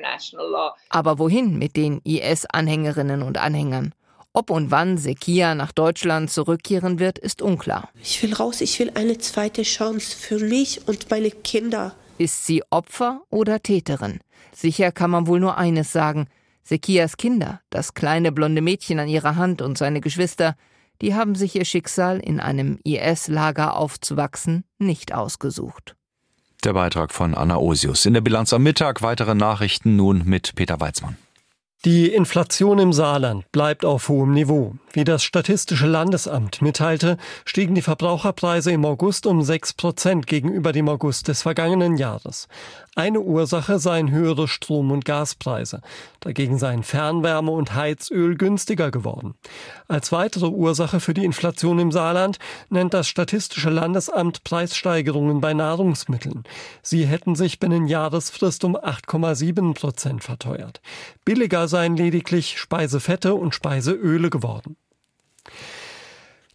Aber 0.89 1.19
wohin 1.19 1.57
mit 1.57 1.75
den 1.75 1.99
IS-Anhängerinnen 2.05 3.23
und 3.23 3.37
Anhängern? 3.37 3.93
Ob 4.39 4.51
und 4.51 4.71
wann 4.71 4.97
Sekia 4.97 5.53
nach 5.53 5.73
Deutschland 5.73 6.31
zurückkehren 6.31 6.97
wird, 6.97 7.19
ist 7.19 7.41
unklar. 7.41 7.89
Ich 8.01 8.23
will 8.23 8.33
raus, 8.33 8.61
ich 8.61 8.79
will 8.79 8.89
eine 8.95 9.17
zweite 9.17 9.63
Chance 9.63 10.15
für 10.15 10.39
mich 10.39 10.87
und 10.87 11.11
meine 11.11 11.29
Kinder. 11.29 11.93
Ist 12.17 12.45
sie 12.45 12.63
Opfer 12.69 13.19
oder 13.29 13.61
Täterin? 13.61 14.21
Sicher 14.55 14.93
kann 14.93 15.11
man 15.11 15.27
wohl 15.27 15.41
nur 15.41 15.57
eines 15.57 15.91
sagen. 15.91 16.27
Sekias 16.63 17.17
Kinder, 17.17 17.59
das 17.69 17.95
kleine 17.95 18.31
blonde 18.31 18.61
Mädchen 18.61 18.99
an 18.99 19.09
ihrer 19.09 19.35
Hand 19.35 19.61
und 19.61 19.77
seine 19.77 19.99
Geschwister, 19.99 20.55
die 21.01 21.15
haben 21.15 21.35
sich 21.35 21.57
ihr 21.57 21.65
Schicksal 21.65 22.21
in 22.21 22.39
einem 22.39 22.79
IS-Lager 22.85 23.75
aufzuwachsen 23.75 24.63
nicht 24.77 25.13
ausgesucht. 25.13 25.97
Der 26.63 26.71
Beitrag 26.71 27.13
von 27.13 27.35
Anna 27.35 27.57
Osius. 27.57 28.05
In 28.05 28.13
der 28.13 28.21
Bilanz 28.21 28.53
am 28.53 28.63
Mittag 28.63 29.01
weitere 29.01 29.35
Nachrichten 29.35 29.97
nun 29.97 30.23
mit 30.23 30.55
Peter 30.55 30.79
Weizmann. 30.79 31.17
Die 31.85 32.11
Inflation 32.11 32.77
im 32.77 32.91
Saarland 32.91 33.49
bleibt 33.53 33.85
auf 33.85 34.09
hohem 34.09 34.33
Niveau. 34.33 34.75
Wie 34.91 35.05
das 35.05 35.23
Statistische 35.23 35.87
Landesamt 35.87 36.61
mitteilte, 36.61 37.15
stiegen 37.45 37.73
die 37.73 37.81
Verbraucherpreise 37.81 38.73
im 38.73 38.83
August 38.83 39.25
um 39.25 39.41
6 39.41 39.75
Prozent 39.75 40.27
gegenüber 40.27 40.73
dem 40.73 40.89
August 40.89 41.29
des 41.29 41.41
vergangenen 41.41 41.95
Jahres. 41.95 42.49
Eine 42.95 43.21
Ursache 43.21 43.79
seien 43.79 44.11
höhere 44.11 44.47
Strom- 44.47 44.91
und 44.91 45.05
Gaspreise. 45.05 45.81
Dagegen 46.19 46.57
seien 46.57 46.83
Fernwärme 46.83 47.51
und 47.51 47.75
Heizöl 47.75 48.35
günstiger 48.35 48.91
geworden. 48.91 49.35
Als 49.87 50.11
weitere 50.11 50.47
Ursache 50.47 50.99
für 50.99 51.13
die 51.13 51.25
Inflation 51.25 51.79
im 51.79 51.91
Saarland 51.91 52.39
nennt 52.69 52.93
das 52.93 53.07
Statistische 53.07 53.69
Landesamt 53.69 54.43
Preissteigerungen 54.43 55.41
bei 55.41 55.53
Nahrungsmitteln. 55.53 56.43
Sie 56.81 57.05
hätten 57.05 57.35
sich 57.35 57.59
binnen 57.59 57.87
Jahresfrist 57.87 58.63
um 58.63 58.75
8,7 58.75 59.73
Prozent 59.73 60.23
verteuert. 60.23 60.81
Billiger 61.25 61.67
seien 61.67 61.95
lediglich 61.95 62.59
Speisefette 62.59 63.35
und 63.35 63.55
Speiseöle 63.55 64.29
geworden. 64.29 64.75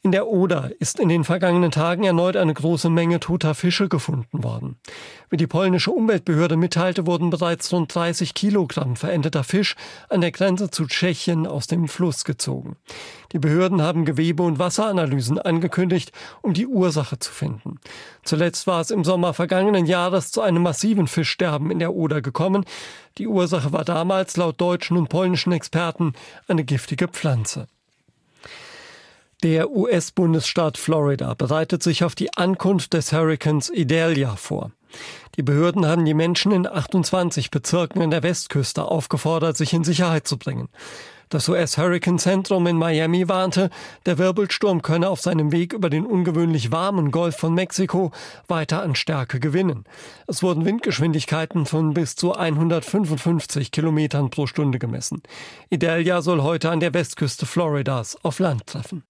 In 0.04 0.12
der 0.12 0.26
Oder 0.26 0.70
ist 0.80 1.00
in 1.00 1.08
den 1.08 1.24
vergangenen 1.24 1.70
Tagen 1.70 2.04
erneut 2.04 2.36
eine 2.36 2.52
große 2.52 2.90
Menge 2.90 3.20
toter 3.20 3.54
Fische 3.54 3.88
gefunden 3.88 4.44
worden. 4.44 4.76
Wie 5.30 5.38
die 5.38 5.46
polnische 5.46 5.92
Umweltbehörde 5.92 6.58
mitteilte, 6.58 7.06
wurden 7.06 7.30
bereits 7.30 7.72
rund 7.72 7.94
30 7.94 8.34
Kilogramm 8.34 8.96
verendeter 8.96 9.44
Fisch 9.44 9.76
an 10.10 10.20
der 10.20 10.30
Grenze 10.30 10.70
zu 10.70 10.84
Tschechien 10.84 11.46
aus 11.46 11.68
dem 11.68 11.88
Fluss 11.88 12.26
gezogen. 12.26 12.76
Die 13.32 13.38
Behörden 13.38 13.80
haben 13.80 14.04
Gewebe- 14.04 14.42
und 14.42 14.58
Wasseranalysen 14.58 15.38
angekündigt, 15.38 16.12
um 16.42 16.52
die 16.52 16.66
Ursache 16.66 17.18
zu 17.18 17.32
finden. 17.32 17.80
Zuletzt 18.24 18.66
war 18.66 18.82
es 18.82 18.90
im 18.90 19.04
Sommer 19.04 19.32
vergangenen 19.32 19.86
Jahres 19.86 20.30
zu 20.30 20.42
einem 20.42 20.64
massiven 20.64 21.06
Fischsterben 21.06 21.70
in 21.70 21.78
der 21.78 21.94
Oder 21.94 22.20
gekommen. 22.20 22.66
Die 23.16 23.26
Ursache 23.26 23.72
war 23.72 23.86
damals 23.86 24.36
laut 24.36 24.60
deutschen 24.60 24.98
und 24.98 25.08
polnischen 25.08 25.54
Experten 25.54 26.12
eine 26.46 26.64
giftige 26.64 27.08
Pflanze. 27.08 27.68
Der 29.44 29.70
US-Bundesstaat 29.70 30.78
Florida 30.78 31.34
bereitet 31.34 31.82
sich 31.82 32.02
auf 32.02 32.14
die 32.14 32.32
Ankunft 32.32 32.94
des 32.94 33.12
Hurrikans 33.12 33.68
Idalia 33.68 34.36
vor. 34.36 34.70
Die 35.36 35.42
Behörden 35.42 35.84
haben 35.84 36.06
die 36.06 36.14
Menschen 36.14 36.50
in 36.50 36.66
28 36.66 37.50
Bezirken 37.50 38.00
in 38.00 38.10
der 38.10 38.22
Westküste 38.22 38.86
aufgefordert, 38.86 39.58
sich 39.58 39.74
in 39.74 39.84
Sicherheit 39.84 40.26
zu 40.26 40.38
bringen. 40.38 40.70
Das 41.28 41.46
US-Hurricane-Zentrum 41.50 42.66
in 42.66 42.78
Miami 42.78 43.28
warnte, 43.28 43.68
der 44.06 44.16
Wirbelsturm 44.16 44.80
könne 44.80 45.10
auf 45.10 45.20
seinem 45.20 45.52
Weg 45.52 45.74
über 45.74 45.90
den 45.90 46.06
ungewöhnlich 46.06 46.72
warmen 46.72 47.10
Golf 47.10 47.36
von 47.36 47.52
Mexiko 47.52 48.12
weiter 48.48 48.82
an 48.82 48.94
Stärke 48.94 49.40
gewinnen. 49.40 49.84
Es 50.26 50.42
wurden 50.42 50.64
Windgeschwindigkeiten 50.64 51.66
von 51.66 51.92
bis 51.92 52.16
zu 52.16 52.32
155 52.32 53.72
Kilometern 53.72 54.30
pro 54.30 54.46
Stunde 54.46 54.78
gemessen. 54.78 55.22
Idalia 55.68 56.22
soll 56.22 56.40
heute 56.40 56.70
an 56.70 56.80
der 56.80 56.94
Westküste 56.94 57.44
Floridas 57.44 58.16
auf 58.24 58.38
Land 58.38 58.68
treffen. 58.68 59.04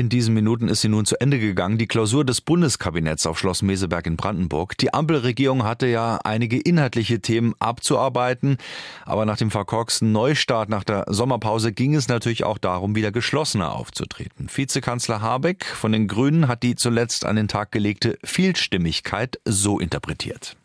In 0.00 0.08
diesen 0.08 0.32
Minuten 0.32 0.68
ist 0.68 0.80
sie 0.80 0.88
nun 0.88 1.04
zu 1.04 1.20
Ende 1.20 1.38
gegangen, 1.38 1.76
die 1.76 1.86
Klausur 1.86 2.24
des 2.24 2.40
Bundeskabinetts 2.40 3.26
auf 3.26 3.38
Schloss 3.38 3.60
Meseberg 3.60 4.06
in 4.06 4.16
Brandenburg. 4.16 4.78
Die 4.78 4.94
Ampelregierung 4.94 5.62
hatte 5.62 5.86
ja 5.88 6.18
einige 6.24 6.58
inhaltliche 6.58 7.20
Themen 7.20 7.54
abzuarbeiten, 7.58 8.56
aber 9.04 9.26
nach 9.26 9.36
dem 9.36 9.50
verkorksten 9.50 10.10
Neustart 10.10 10.70
nach 10.70 10.84
der 10.84 11.04
Sommerpause 11.08 11.72
ging 11.72 11.94
es 11.94 12.08
natürlich 12.08 12.44
auch 12.44 12.56
darum, 12.56 12.94
wieder 12.96 13.12
geschlossener 13.12 13.74
aufzutreten. 13.74 14.48
Vizekanzler 14.50 15.20
Habeck 15.20 15.66
von 15.66 15.92
den 15.92 16.08
Grünen 16.08 16.48
hat 16.48 16.62
die 16.62 16.76
zuletzt 16.76 17.26
an 17.26 17.36
den 17.36 17.48
Tag 17.48 17.70
gelegte 17.70 18.16
Vielstimmigkeit 18.24 19.38
so 19.44 19.78
interpretiert 19.78 20.56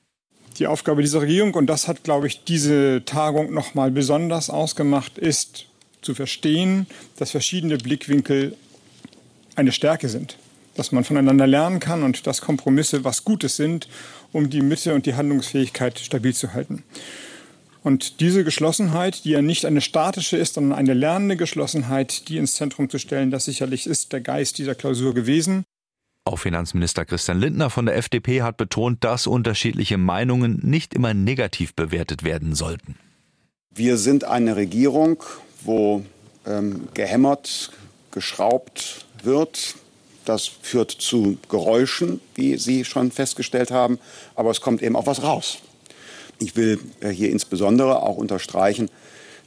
die 0.59 0.67
Aufgabe 0.67 1.01
dieser 1.01 1.21
Regierung, 1.21 1.53
und 1.53 1.67
das 1.67 1.87
hat, 1.87 2.03
glaube 2.03 2.27
ich, 2.27 2.43
diese 2.43 3.03
Tagung 3.05 3.53
noch 3.53 3.73
mal 3.73 3.91
besonders 3.91 4.49
ausgemacht, 4.49 5.17
ist 5.17 5.65
zu 6.01 6.13
verstehen, 6.13 6.87
dass 7.17 7.31
verschiedene 7.31 7.77
Blickwinkel 7.77 8.55
eine 9.55 9.71
Stärke 9.71 10.09
sind, 10.09 10.37
dass 10.75 10.91
man 10.91 11.03
voneinander 11.03 11.47
lernen 11.47 11.79
kann 11.79 12.03
und 12.03 12.27
dass 12.27 12.41
Kompromisse 12.41 13.03
was 13.03 13.23
Gutes 13.23 13.55
sind, 13.55 13.87
um 14.31 14.49
die 14.49 14.61
Mitte 14.61 14.93
und 14.93 15.05
die 15.05 15.15
Handlungsfähigkeit 15.15 15.99
stabil 15.99 16.33
zu 16.33 16.53
halten. 16.53 16.83
Und 17.83 18.19
diese 18.19 18.43
Geschlossenheit, 18.43 19.25
die 19.25 19.29
ja 19.29 19.43
nicht 19.43 19.63
eine 19.63 19.79
statische 19.79 20.37
ist, 20.37 20.55
sondern 20.55 20.77
eine 20.77 20.95
lernende 20.95 21.37
Geschlossenheit, 21.37 22.27
die 22.29 22.37
ins 22.37 22.55
Zentrum 22.55 22.89
zu 22.89 22.97
stellen, 22.97 23.29
das 23.29 23.45
sicherlich 23.45 23.85
ist 23.85 24.11
der 24.11 24.21
Geist 24.21 24.57
dieser 24.57 24.73
Klausur 24.73 25.13
gewesen. 25.13 25.64
Auch 26.27 26.39
Finanzminister 26.39 27.05
Christian 27.05 27.39
Lindner 27.39 27.69
von 27.69 27.85
der 27.85 27.97
FDP 27.97 28.41
hat 28.41 28.57
betont, 28.57 29.03
dass 29.03 29.27
unterschiedliche 29.27 29.99
Meinungen 29.99 30.59
nicht 30.63 30.95
immer 30.95 31.13
negativ 31.13 31.75
bewertet 31.75 32.23
werden 32.23 32.55
sollten. 32.55 32.97
Wir 33.69 33.97
sind 33.97 34.23
eine 34.23 34.55
Regierung, 34.55 35.21
wo 35.61 36.03
ähm, 36.47 36.87
gehämmert, 36.95 37.71
geschraubt 38.09 39.05
wird. 39.21 39.75
Das 40.25 40.47
führt 40.47 40.89
zu 40.89 41.37
Geräuschen, 41.47 42.19
wie 42.33 42.57
Sie 42.57 42.85
schon 42.85 43.11
festgestellt 43.11 43.69
haben, 43.69 43.99
aber 44.33 44.49
es 44.49 44.61
kommt 44.61 44.81
eben 44.81 44.95
auch 44.95 45.05
was 45.05 45.21
raus. 45.21 45.59
Ich 46.39 46.55
will 46.55 46.79
äh, 47.01 47.09
hier 47.09 47.29
insbesondere 47.29 48.01
auch 48.01 48.17
unterstreichen, 48.17 48.89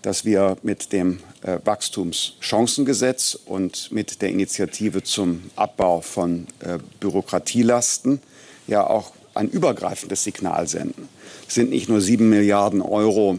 dass 0.03 0.25
wir 0.25 0.57
mit 0.63 0.93
dem 0.93 1.21
äh, 1.43 1.59
Wachstumschancengesetz 1.65 3.39
und 3.47 3.91
mit 3.93 4.23
der 4.23 4.31
Initiative 4.31 5.03
zum 5.03 5.51
Abbau 5.57 6.01
von 6.01 6.47
äh, 6.61 6.79
Bürokratielasten 7.01 8.21
ja 8.67 8.87
auch 8.87 9.13
ein 9.35 9.49
übergreifendes 9.49 10.25
Signal 10.25 10.67
senden. 10.67 11.09
Es 11.47 11.55
sind 11.55 11.71
nicht 11.71 11.89
nur 11.89 12.01
sieben 12.01 12.29
Milliarden 12.29 12.83
Euro 12.83 13.39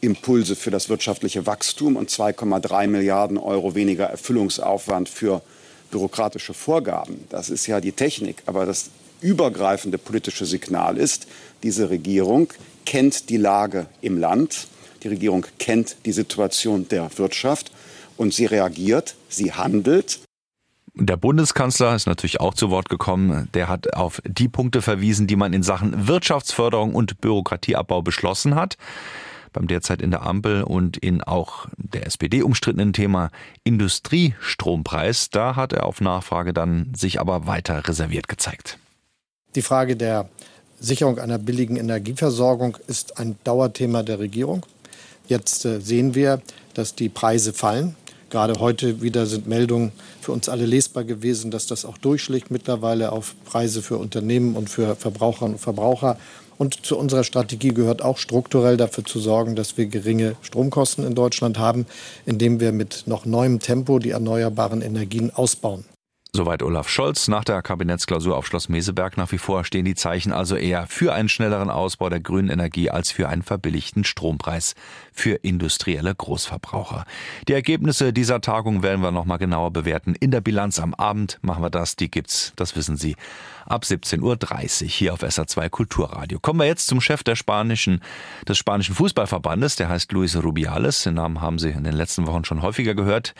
Impulse 0.00 0.56
für 0.56 0.70
das 0.70 0.88
wirtschaftliche 0.88 1.46
Wachstum 1.46 1.96
und 1.96 2.10
2,3 2.10 2.86
Milliarden 2.86 3.36
Euro 3.36 3.74
weniger 3.74 4.06
Erfüllungsaufwand 4.06 5.08
für 5.08 5.42
bürokratische 5.90 6.54
Vorgaben. 6.54 7.24
Das 7.28 7.50
ist 7.50 7.66
ja 7.66 7.80
die 7.80 7.92
Technik. 7.92 8.42
Aber 8.46 8.64
das 8.64 8.90
übergreifende 9.20 9.98
politische 9.98 10.46
Signal 10.46 10.96
ist, 10.96 11.26
diese 11.62 11.90
Regierung 11.90 12.48
kennt 12.86 13.28
die 13.28 13.36
Lage 13.36 13.86
im 14.00 14.18
Land, 14.18 14.68
die 15.02 15.08
Regierung 15.08 15.46
kennt 15.58 15.96
die 16.04 16.12
Situation 16.12 16.88
der 16.88 17.10
Wirtschaft 17.18 17.70
und 18.16 18.34
sie 18.34 18.46
reagiert, 18.46 19.16
sie 19.28 19.52
handelt. 19.52 20.20
Der 20.94 21.16
Bundeskanzler 21.16 21.94
ist 21.94 22.06
natürlich 22.06 22.40
auch 22.40 22.54
zu 22.54 22.70
Wort 22.70 22.88
gekommen. 22.88 23.48
Der 23.54 23.68
hat 23.68 23.94
auf 23.94 24.20
die 24.26 24.48
Punkte 24.48 24.82
verwiesen, 24.82 25.26
die 25.26 25.36
man 25.36 25.52
in 25.52 25.62
Sachen 25.62 26.08
Wirtschaftsförderung 26.08 26.94
und 26.94 27.20
Bürokratieabbau 27.20 28.02
beschlossen 28.02 28.54
hat. 28.54 28.76
Beim 29.52 29.66
derzeit 29.66 30.02
in 30.02 30.10
der 30.10 30.22
Ampel 30.22 30.62
und 30.62 30.96
in 30.96 31.22
auch 31.22 31.66
der 31.76 32.06
SPD 32.06 32.42
umstrittenen 32.42 32.92
Thema 32.92 33.30
Industriestrompreis, 33.64 35.30
da 35.30 35.56
hat 35.56 35.72
er 35.72 35.86
auf 35.86 36.00
Nachfrage 36.00 36.52
dann 36.52 36.92
sich 36.94 37.20
aber 37.20 37.46
weiter 37.46 37.88
reserviert 37.88 38.28
gezeigt. 38.28 38.78
Die 39.56 39.62
Frage 39.62 39.96
der 39.96 40.28
Sicherung 40.78 41.18
einer 41.18 41.38
billigen 41.38 41.76
Energieversorgung 41.76 42.76
ist 42.86 43.18
ein 43.18 43.36
Dauerthema 43.44 44.02
der 44.02 44.18
Regierung. 44.18 44.64
Jetzt 45.30 45.64
äh, 45.64 45.80
sehen 45.80 46.14
wir, 46.16 46.42
dass 46.74 46.96
die 46.96 47.08
Preise 47.08 47.52
fallen. 47.52 47.94
Gerade 48.30 48.58
heute 48.58 49.00
wieder 49.00 49.26
sind 49.26 49.46
Meldungen 49.46 49.92
für 50.20 50.32
uns 50.32 50.48
alle 50.48 50.66
lesbar 50.66 51.04
gewesen, 51.04 51.50
dass 51.50 51.66
das 51.66 51.84
auch 51.84 51.98
durchschlägt 51.98 52.50
mittlerweile 52.50 53.12
auf 53.12 53.34
Preise 53.44 53.80
für 53.80 53.96
Unternehmen 53.96 54.56
und 54.56 54.68
für 54.68 54.96
Verbraucherinnen 54.96 55.54
und 55.54 55.60
Verbraucher. 55.60 56.18
Und 56.58 56.84
zu 56.84 56.98
unserer 56.98 57.24
Strategie 57.24 57.72
gehört 57.72 58.02
auch 58.02 58.18
strukturell 58.18 58.76
dafür 58.76 59.04
zu 59.04 59.20
sorgen, 59.20 59.56
dass 59.56 59.78
wir 59.78 59.86
geringe 59.86 60.36
Stromkosten 60.42 61.06
in 61.06 61.14
Deutschland 61.14 61.58
haben, 61.58 61.86
indem 62.26 62.60
wir 62.60 62.72
mit 62.72 63.04
noch 63.06 63.24
neuem 63.24 63.60
Tempo 63.60 64.00
die 64.00 64.10
erneuerbaren 64.10 64.82
Energien 64.82 65.30
ausbauen. 65.30 65.84
Soweit 66.32 66.62
Olaf 66.62 66.88
Scholz. 66.88 67.26
Nach 67.26 67.42
der 67.42 67.60
Kabinettsklausur 67.60 68.36
auf 68.36 68.46
Schloss 68.46 68.68
Meseberg 68.68 69.16
nach 69.16 69.32
wie 69.32 69.38
vor 69.38 69.64
stehen 69.64 69.84
die 69.84 69.96
Zeichen 69.96 70.32
also 70.32 70.54
eher 70.54 70.86
für 70.86 71.12
einen 71.12 71.28
schnelleren 71.28 71.70
Ausbau 71.70 72.08
der 72.08 72.20
grünen 72.20 72.50
Energie 72.50 72.88
als 72.88 73.10
für 73.10 73.28
einen 73.28 73.42
verbilligten 73.42 74.04
Strompreis 74.04 74.76
für 75.12 75.34
industrielle 75.34 76.14
Großverbraucher. 76.14 77.04
Die 77.48 77.52
Ergebnisse 77.52 78.12
dieser 78.12 78.40
Tagung 78.40 78.84
werden 78.84 79.02
wir 79.02 79.10
nochmal 79.10 79.38
genauer 79.38 79.72
bewerten. 79.72 80.14
In 80.14 80.30
der 80.30 80.40
Bilanz 80.40 80.78
am 80.78 80.94
Abend 80.94 81.40
machen 81.42 81.64
wir 81.64 81.70
das. 81.70 81.96
Die 81.96 82.08
gibt's, 82.08 82.52
das 82.54 82.76
wissen 82.76 82.96
Sie, 82.96 83.16
ab 83.66 83.82
17.30 83.82 84.22
Uhr 84.84 84.88
hier 84.88 85.14
auf 85.14 85.24
SA2 85.24 85.68
Kulturradio. 85.68 86.38
Kommen 86.38 86.60
wir 86.60 86.66
jetzt 86.66 86.86
zum 86.86 87.00
Chef 87.00 87.24
der 87.24 87.34
spanischen, 87.34 88.02
des 88.46 88.56
spanischen 88.56 88.94
Fußballverbandes. 88.94 89.74
Der 89.74 89.88
heißt 89.88 90.12
Luis 90.12 90.40
Rubiales. 90.40 91.02
Den 91.02 91.14
Namen 91.14 91.40
haben 91.40 91.58
Sie 91.58 91.70
in 91.70 91.82
den 91.82 91.94
letzten 91.94 92.28
Wochen 92.28 92.44
schon 92.44 92.62
häufiger 92.62 92.94
gehört. 92.94 93.34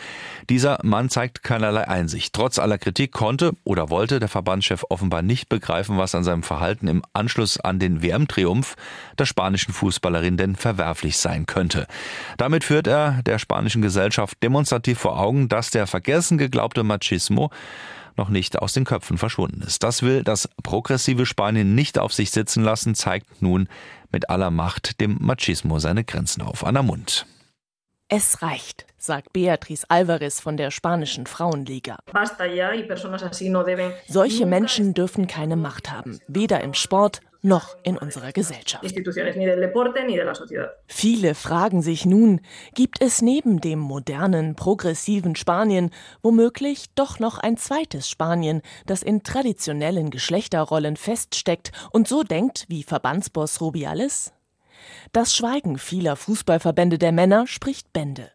Dieser 0.48 0.80
Mann 0.82 1.08
zeigt 1.08 1.44
keinerlei 1.44 1.86
Einsicht. 1.86 2.32
Trotz 2.32 2.58
aller 2.58 2.79
Kritik 2.80 3.12
konnte 3.12 3.52
oder 3.64 3.90
wollte 3.90 4.18
der 4.18 4.28
Verbandschef 4.28 4.84
offenbar 4.88 5.22
nicht 5.22 5.48
begreifen, 5.48 5.98
was 5.98 6.14
an 6.14 6.24
seinem 6.24 6.42
Verhalten 6.42 6.88
im 6.88 7.02
Anschluss 7.12 7.60
an 7.60 7.78
den 7.78 8.02
WM-Triumph 8.02 8.76
der 9.18 9.26
spanischen 9.26 9.72
Fußballerin 9.72 10.36
denn 10.36 10.56
verwerflich 10.56 11.18
sein 11.18 11.46
könnte. 11.46 11.86
Damit 12.36 12.64
führt 12.64 12.86
er 12.86 13.22
der 13.24 13.38
spanischen 13.38 13.82
Gesellschaft 13.82 14.42
demonstrativ 14.42 14.98
vor 14.98 15.18
Augen, 15.18 15.48
dass 15.48 15.70
der 15.70 15.86
vergessen 15.86 16.38
geglaubte 16.38 16.82
Machismo 16.82 17.50
noch 18.16 18.28
nicht 18.28 18.58
aus 18.58 18.72
den 18.72 18.84
Köpfen 18.84 19.18
verschwunden 19.18 19.62
ist. 19.62 19.82
Das 19.82 20.02
will 20.02 20.22
das 20.22 20.48
progressive 20.62 21.26
Spanien 21.26 21.74
nicht 21.74 21.98
auf 21.98 22.12
sich 22.12 22.30
sitzen 22.30 22.62
lassen, 22.62 22.94
zeigt 22.94 23.40
nun 23.40 23.68
mit 24.12 24.30
aller 24.30 24.50
Macht 24.50 25.00
dem 25.00 25.16
Machismo 25.20 25.78
seine 25.78 26.04
Grenzen 26.04 26.42
auf. 26.42 26.66
Anna 26.66 26.82
Mund. 26.82 27.26
Es 28.12 28.42
reicht, 28.42 28.86
sagt 28.98 29.32
Beatriz 29.32 29.84
Alvarez 29.88 30.40
von 30.40 30.56
der 30.56 30.72
spanischen 30.72 31.28
Frauenliga. 31.28 31.96
Solche 34.08 34.46
Menschen 34.46 34.94
dürfen 34.94 35.28
keine 35.28 35.54
Macht 35.54 35.92
haben, 35.92 36.18
weder 36.26 36.60
im 36.60 36.74
Sport 36.74 37.20
noch 37.40 37.76
in 37.84 37.96
unserer 37.96 38.32
Gesellschaft. 38.32 38.84
Viele 40.88 41.34
fragen 41.36 41.82
sich 41.82 42.04
nun, 42.04 42.40
gibt 42.74 43.00
es 43.00 43.22
neben 43.22 43.60
dem 43.60 43.78
modernen, 43.78 44.56
progressiven 44.56 45.36
Spanien 45.36 45.90
womöglich 46.20 46.86
doch 46.96 47.20
noch 47.20 47.38
ein 47.38 47.56
zweites 47.56 48.10
Spanien, 48.10 48.60
das 48.86 49.04
in 49.04 49.22
traditionellen 49.22 50.10
Geschlechterrollen 50.10 50.96
feststeckt 50.96 51.70
und 51.92 52.08
so 52.08 52.24
denkt 52.24 52.64
wie 52.68 52.82
Verbandsboss 52.82 53.60
Rubiales? 53.60 54.32
Das 55.12 55.34
Schweigen 55.34 55.78
vieler 55.78 56.16
Fußballverbände 56.16 56.98
der 56.98 57.12
Männer 57.12 57.46
spricht 57.46 57.92
Bände. 57.92 58.30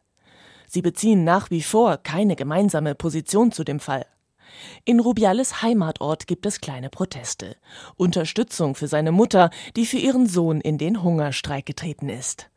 Sie 0.67 0.81
beziehen 0.81 1.23
nach 1.23 1.51
wie 1.51 1.61
vor 1.61 1.97
keine 1.97 2.35
gemeinsame 2.35 2.95
Position 2.95 3.51
zu 3.51 3.63
dem 3.63 3.79
Fall. 3.79 4.05
In 4.83 4.99
Rubiales 4.99 5.61
Heimatort 5.61 6.27
gibt 6.27 6.45
es 6.45 6.61
kleine 6.61 6.89
Proteste. 6.89 7.55
Unterstützung 7.97 8.75
für 8.75 8.87
seine 8.87 9.11
Mutter, 9.11 9.49
die 9.75 9.85
für 9.85 9.97
ihren 9.97 10.27
Sohn 10.27 10.61
in 10.61 10.77
den 10.77 11.03
Hungerstreik 11.03 11.65
getreten 11.65 12.09
ist. 12.09 12.49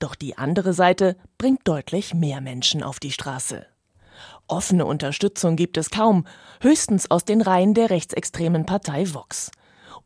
Doch 0.00 0.14
die 0.14 0.38
andere 0.38 0.72
Seite 0.74 1.16
bringt 1.38 1.66
deutlich 1.66 2.14
mehr 2.14 2.40
Menschen 2.40 2.82
auf 2.82 3.00
die 3.00 3.12
Straße. 3.12 3.66
Offene 4.48 4.86
Unterstützung 4.86 5.56
gibt 5.56 5.76
es 5.76 5.90
kaum, 5.90 6.26
höchstens 6.60 7.10
aus 7.10 7.24
den 7.24 7.42
Reihen 7.42 7.74
der 7.74 7.90
rechtsextremen 7.90 8.64
Partei 8.64 9.12
Vox 9.12 9.50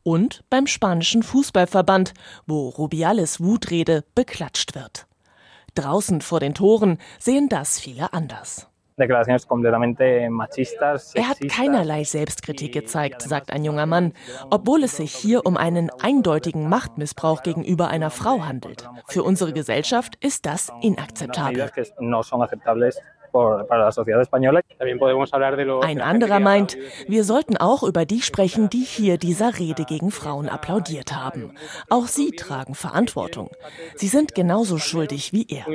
und 0.03 0.43
beim 0.49 0.67
spanischen 0.67 1.23
Fußballverband, 1.23 2.13
wo 2.47 2.69
Rubiales 2.69 3.41
Wutrede 3.41 4.03
beklatscht 4.15 4.75
wird. 4.75 5.07
Draußen 5.75 6.21
vor 6.21 6.39
den 6.39 6.53
Toren 6.53 6.97
sehen 7.19 7.49
das 7.49 7.79
viele 7.79 8.13
anders. 8.13 8.67
Er 11.15 11.29
hat 11.29 11.39
keinerlei 11.49 12.03
Selbstkritik 12.03 12.73
gezeigt, 12.73 13.21
sagt 13.21 13.51
ein 13.51 13.63
junger 13.63 13.85
Mann, 13.85 14.13
obwohl 14.49 14.83
es 14.83 14.97
sich 14.97 15.15
hier 15.15 15.45
um 15.45 15.57
einen 15.57 15.89
eindeutigen 15.89 16.69
Machtmissbrauch 16.69 17.41
gegenüber 17.41 17.87
einer 17.87 18.11
Frau 18.11 18.45
handelt. 18.45 18.87
Für 19.07 19.23
unsere 19.23 19.53
Gesellschaft 19.53 20.17
ist 20.19 20.45
das 20.45 20.71
inakzeptabel. 20.81 21.71
Ein 25.81 26.01
anderer 26.01 26.39
meint, 26.39 26.77
wir 27.07 27.23
sollten 27.23 27.57
auch 27.57 27.83
über 27.83 28.05
die 28.05 28.21
sprechen, 28.21 28.69
die 28.69 28.83
hier 28.83 29.17
dieser 29.17 29.57
Rede 29.59 29.85
gegen 29.85 30.11
Frauen 30.11 30.49
applaudiert 30.49 31.15
haben. 31.15 31.53
Auch 31.89 32.07
sie 32.07 32.31
tragen 32.31 32.75
Verantwortung. 32.75 33.49
Sie 33.95 34.07
sind 34.07 34.35
genauso 34.35 34.77
schuldig 34.77 35.33
wie 35.33 35.47
er. 35.49 35.65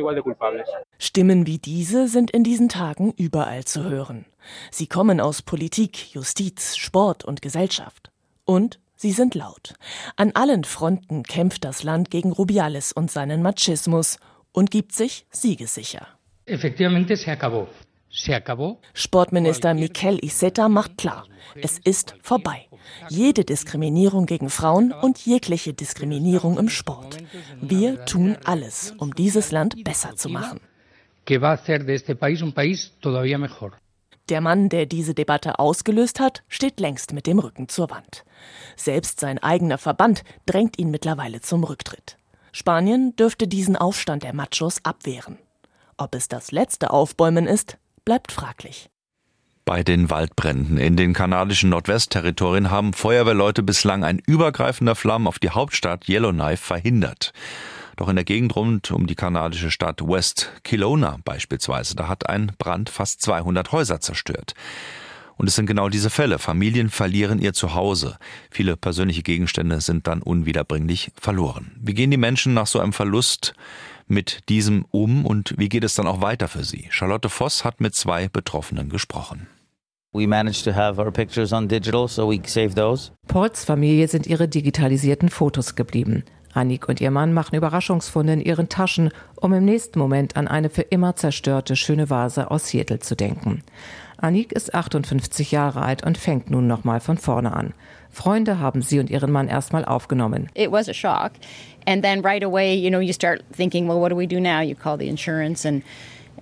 Stimmen 0.98 1.46
wie 1.46 1.58
diese 1.58 2.08
sind 2.08 2.30
in 2.30 2.44
diesen 2.44 2.68
Tagen 2.68 3.12
überall 3.16 3.64
zu 3.64 3.84
hören. 3.84 4.26
Sie 4.70 4.86
kommen 4.86 5.20
aus 5.20 5.42
Politik, 5.42 6.14
Justiz, 6.14 6.76
Sport 6.76 7.24
und 7.24 7.42
Gesellschaft. 7.42 8.10
Und 8.44 8.78
sie 8.94 9.12
sind 9.12 9.34
laut. 9.34 9.74
An 10.16 10.32
allen 10.34 10.64
Fronten 10.64 11.22
kämpft 11.22 11.64
das 11.64 11.82
Land 11.82 12.10
gegen 12.10 12.32
Rubiales 12.32 12.92
und 12.92 13.10
seinen 13.10 13.42
Machismus 13.42 14.18
und 14.52 14.70
gibt 14.70 14.92
sich 14.92 15.26
siegessicher. 15.30 16.06
Sportminister 18.94 19.74
Miquel 19.74 20.24
Iceta 20.24 20.68
macht 20.68 20.96
klar, 20.96 21.26
es 21.60 21.78
ist 21.78 22.14
vorbei. 22.22 22.66
Jede 23.08 23.44
Diskriminierung 23.44 24.26
gegen 24.26 24.48
Frauen 24.48 24.92
und 24.92 25.18
jegliche 25.26 25.74
Diskriminierung 25.74 26.56
im 26.56 26.68
Sport. 26.68 27.18
Wir 27.60 28.04
tun 28.04 28.36
alles, 28.44 28.94
um 28.98 29.12
dieses 29.12 29.50
Land 29.50 29.82
besser 29.82 30.14
zu 30.14 30.28
machen. 30.28 30.60
Der 34.28 34.40
Mann, 34.40 34.68
der 34.68 34.86
diese 34.86 35.14
Debatte 35.14 35.58
ausgelöst 35.58 36.20
hat, 36.20 36.44
steht 36.48 36.78
längst 36.78 37.12
mit 37.12 37.26
dem 37.26 37.40
Rücken 37.40 37.68
zur 37.68 37.90
Wand. 37.90 38.24
Selbst 38.76 39.18
sein 39.18 39.38
eigener 39.40 39.78
Verband 39.78 40.22
drängt 40.46 40.78
ihn 40.78 40.90
mittlerweile 40.90 41.40
zum 41.40 41.64
Rücktritt. 41.64 42.18
Spanien 42.52 43.16
dürfte 43.16 43.48
diesen 43.48 43.76
Aufstand 43.76 44.22
der 44.22 44.32
Machos 44.32 44.84
abwehren. 44.84 45.38
Ob 45.98 46.14
es 46.14 46.28
das 46.28 46.52
letzte 46.52 46.90
Aufbäumen 46.90 47.46
ist, 47.46 47.78
bleibt 48.04 48.30
fraglich. 48.30 48.90
Bei 49.64 49.82
den 49.82 50.10
Waldbränden 50.10 50.76
in 50.76 50.96
den 50.96 51.14
kanadischen 51.14 51.70
Nordwestterritorien 51.70 52.70
haben 52.70 52.92
Feuerwehrleute 52.92 53.62
bislang 53.62 54.04
ein 54.04 54.20
übergreifender 54.24 54.94
Flammen 54.94 55.26
auf 55.26 55.38
die 55.38 55.50
Hauptstadt 55.50 56.06
Yellowknife 56.06 56.62
verhindert. 56.62 57.32
Doch 57.96 58.08
in 58.08 58.16
der 58.16 58.26
Gegend 58.26 58.54
rund 58.54 58.90
um 58.90 59.06
die 59.06 59.14
kanadische 59.14 59.70
Stadt 59.70 60.06
West 60.06 60.52
Kelowna 60.64 61.18
beispielsweise, 61.24 61.96
da 61.96 62.08
hat 62.08 62.28
ein 62.28 62.52
Brand 62.58 62.90
fast 62.90 63.22
200 63.22 63.72
Häuser 63.72 64.00
zerstört. 64.00 64.54
Und 65.38 65.48
es 65.48 65.54
sind 65.54 65.66
genau 65.66 65.88
diese 65.88 66.10
Fälle. 66.10 66.38
Familien 66.38 66.88
verlieren 66.88 67.38
ihr 67.38 67.52
Zuhause. 67.52 68.18
Viele 68.50 68.76
persönliche 68.76 69.22
Gegenstände 69.22 69.80
sind 69.80 70.06
dann 70.06 70.22
unwiederbringlich 70.22 71.10
verloren. 71.18 71.72
Wie 71.80 71.94
gehen 71.94 72.10
die 72.10 72.16
Menschen 72.16 72.54
nach 72.54 72.66
so 72.66 72.80
einem 72.80 72.92
Verlust 72.92 73.54
mit 74.06 74.48
diesem 74.48 74.84
um 74.90 75.24
und 75.26 75.54
wie 75.58 75.68
geht 75.68 75.84
es 75.84 75.94
dann 75.94 76.06
auch 76.06 76.20
weiter 76.20 76.48
für 76.48 76.64
sie? 76.64 76.86
Charlotte 76.90 77.28
Voss 77.28 77.64
hat 77.64 77.80
mit 77.80 77.94
zwei 77.94 78.28
Betroffenen 78.28 78.88
gesprochen. 78.88 79.48
Pauls 83.28 83.64
Familie 83.64 84.08
sind 84.08 84.26
ihre 84.26 84.48
digitalisierten 84.48 85.28
Fotos 85.28 85.74
geblieben. 85.74 86.24
Annik 86.54 86.88
und 86.88 87.02
ihr 87.02 87.10
Mann 87.10 87.34
machen 87.34 87.54
Überraschungsfunde 87.54 88.32
in 88.32 88.40
ihren 88.40 88.70
Taschen, 88.70 89.10
um 89.36 89.52
im 89.52 89.64
nächsten 89.64 89.98
Moment 89.98 90.36
an 90.36 90.48
eine 90.48 90.70
für 90.70 90.82
immer 90.82 91.16
zerstörte 91.16 91.76
schöne 91.76 92.08
Vase 92.08 92.50
aus 92.50 92.68
Seattle 92.68 93.00
zu 93.00 93.14
denken. 93.14 93.62
Annik 94.16 94.52
ist 94.52 94.74
58 94.74 95.52
Jahre 95.52 95.82
alt 95.82 96.04
und 96.04 96.16
fängt 96.16 96.50
nun 96.50 96.66
nochmal 96.66 97.00
von 97.00 97.18
vorne 97.18 97.52
an. 97.52 97.74
Freunde 98.10 98.58
haben 98.58 98.80
sie 98.80 98.98
und 98.98 99.10
ihren 99.10 99.30
Mann 99.30 99.48
erstmal 99.48 99.84
aufgenommen. 99.84 100.48
It 100.54 100.72
was 100.72 100.88
a 100.88 100.94
shock. 100.94 101.32
And 101.86 102.02
then 102.02 102.22
right 102.22 102.42
away, 102.42 102.74
you 102.74 102.90
know, 102.90 102.98
you 102.98 103.12
start 103.12 103.42
thinking, 103.52 103.86
well, 103.86 104.00
what 104.00 104.08
do 104.08 104.16
we 104.16 104.26
do 104.26 104.40
now? 104.40 104.60
You 104.60 104.74
call 104.74 104.96
the 104.96 105.08
insurance 105.08 105.64
and 105.64 105.82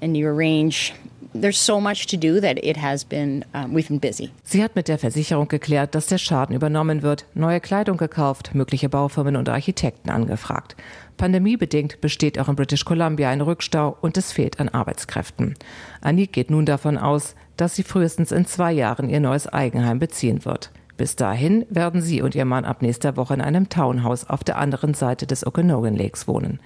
and 0.00 0.16
you 0.16 0.26
arrange 0.26 0.92
there's 1.34 1.58
so 1.58 1.80
much 1.80 2.06
to 2.06 2.16
do 2.16 2.40
that 2.40 2.58
it 2.62 2.76
has 2.76 3.04
been 3.04 3.44
um, 3.54 3.74
we've 3.74 3.88
been 3.88 3.98
busy. 3.98 4.30
Sie 4.44 4.62
hat 4.62 4.76
mit 4.76 4.88
der 4.88 4.98
Versicherung 4.98 5.48
geklärt, 5.48 5.94
dass 5.94 6.06
der 6.06 6.18
Schaden 6.18 6.54
übernommen 6.54 7.02
wird, 7.02 7.26
neue 7.34 7.60
Kleidung 7.60 7.96
gekauft, 7.96 8.54
mögliche 8.54 8.88
Baufirmen 8.88 9.36
und 9.36 9.48
Architekten 9.48 10.10
angefragt. 10.10 10.76
Pandemiebedingt 11.16 12.00
besteht 12.00 12.38
auch 12.38 12.48
in 12.48 12.56
British 12.56 12.84
Columbia 12.84 13.30
ein 13.30 13.40
Rückstau 13.40 13.96
und 14.00 14.16
es 14.16 14.32
fehlt 14.32 14.60
an 14.60 14.68
Arbeitskräften. 14.68 15.54
Anik 16.00 16.32
geht 16.32 16.50
nun 16.50 16.66
davon 16.66 16.96
aus, 16.98 17.34
dass 17.56 17.74
sie 17.74 17.82
frühestens 17.82 18.32
in 18.32 18.46
zwei 18.46 18.72
Jahren 18.72 19.08
ihr 19.08 19.20
neues 19.20 19.46
Eigenheim 19.46 19.98
beziehen 19.98 20.44
wird. 20.44 20.70
Bis 20.96 21.16
dahin 21.16 21.66
werden 21.70 22.00
sie 22.00 22.22
und 22.22 22.34
ihr 22.34 22.44
Mann 22.44 22.64
ab 22.64 22.82
nächster 22.82 23.16
Woche 23.16 23.34
in 23.34 23.40
einem 23.40 23.68
Townhouse 23.68 24.28
auf 24.28 24.44
der 24.44 24.58
anderen 24.58 24.94
Seite 24.94 25.26
des 25.26 25.46
Okanogan 25.46 25.96
Lakes 25.96 26.28
wohnen. 26.28 26.60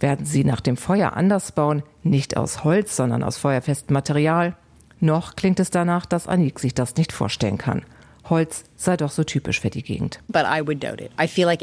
Werden 0.00 0.26
sie 0.26 0.44
nach 0.44 0.60
dem 0.60 0.76
Feuer 0.76 1.14
anders 1.14 1.52
bauen, 1.52 1.82
nicht 2.02 2.36
aus 2.36 2.64
Holz, 2.64 2.96
sondern 2.96 3.22
aus 3.22 3.38
feuerfestem 3.38 3.94
Material? 3.94 4.56
Noch 5.00 5.36
klingt 5.36 5.60
es 5.60 5.70
danach, 5.70 6.04
dass 6.06 6.28
Anik 6.28 6.58
sich 6.58 6.74
das 6.74 6.96
nicht 6.96 7.12
vorstellen 7.12 7.58
kann. 7.58 7.84
Holz 8.30 8.64
sei 8.76 8.96
doch 8.96 9.10
so 9.10 9.22
typisch 9.22 9.60
für 9.60 9.70
die 9.70 9.82
Gegend. 9.82 10.20
Like 10.32 11.62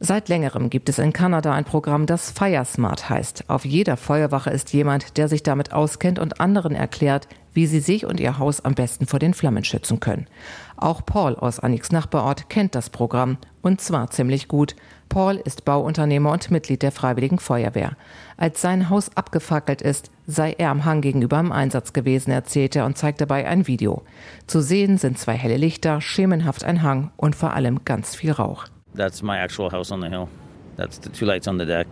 Seit 0.00 0.28
längerem 0.28 0.70
gibt 0.70 0.88
es 0.88 0.98
in 0.98 1.12
Kanada 1.12 1.52
ein 1.52 1.64
Programm, 1.64 2.06
das 2.06 2.30
Fire 2.32 2.64
Smart 2.64 3.08
heißt. 3.08 3.44
Auf 3.48 3.64
jeder 3.64 3.96
Feuerwache 3.96 4.50
ist 4.50 4.72
jemand, 4.72 5.16
der 5.16 5.28
sich 5.28 5.42
damit 5.42 5.72
auskennt 5.72 6.18
und 6.18 6.40
anderen 6.40 6.74
erklärt, 6.74 7.28
wie 7.58 7.66
sie 7.66 7.80
sich 7.80 8.06
und 8.06 8.20
ihr 8.20 8.38
Haus 8.38 8.64
am 8.64 8.74
besten 8.74 9.04
vor 9.08 9.18
den 9.18 9.34
Flammen 9.34 9.64
schützen 9.64 9.98
können. 9.98 10.28
Auch 10.76 11.04
Paul 11.04 11.34
aus 11.34 11.58
Anniks 11.58 11.90
Nachbarort 11.90 12.48
kennt 12.48 12.76
das 12.76 12.88
Programm 12.88 13.36
und 13.62 13.80
zwar 13.80 14.12
ziemlich 14.12 14.46
gut. 14.46 14.76
Paul 15.08 15.34
ist 15.44 15.64
Bauunternehmer 15.64 16.30
und 16.30 16.52
Mitglied 16.52 16.82
der 16.82 16.92
Freiwilligen 16.92 17.40
Feuerwehr. 17.40 17.96
Als 18.36 18.62
sein 18.62 18.90
Haus 18.90 19.10
abgefackelt 19.16 19.82
ist, 19.82 20.12
sei 20.24 20.52
er 20.56 20.70
am 20.70 20.84
Hang 20.84 21.00
gegenüber 21.00 21.40
im 21.40 21.50
Einsatz 21.50 21.92
gewesen, 21.92 22.30
erzählt 22.30 22.76
er 22.76 22.86
und 22.86 22.96
zeigt 22.96 23.20
dabei 23.20 23.48
ein 23.48 23.66
Video. 23.66 24.02
Zu 24.46 24.60
sehen 24.60 24.96
sind 24.96 25.18
zwei 25.18 25.34
helle 25.34 25.56
Lichter, 25.56 26.00
schemenhaft 26.00 26.62
ein 26.62 26.84
Hang 26.84 27.10
und 27.16 27.34
vor 27.34 27.54
allem 27.54 27.84
ganz 27.84 28.14
viel 28.14 28.30
Rauch. 28.30 28.66
That's 28.96 29.20
my 29.20 29.36
actual 29.36 29.72
house 29.72 29.90
on 29.90 30.00
the 30.00 30.08
hill. 30.08 30.28
That's 30.76 31.00
the 31.02 31.10
two 31.10 31.24
lights 31.24 31.48
on 31.48 31.58
the 31.58 31.66
deck 31.66 31.88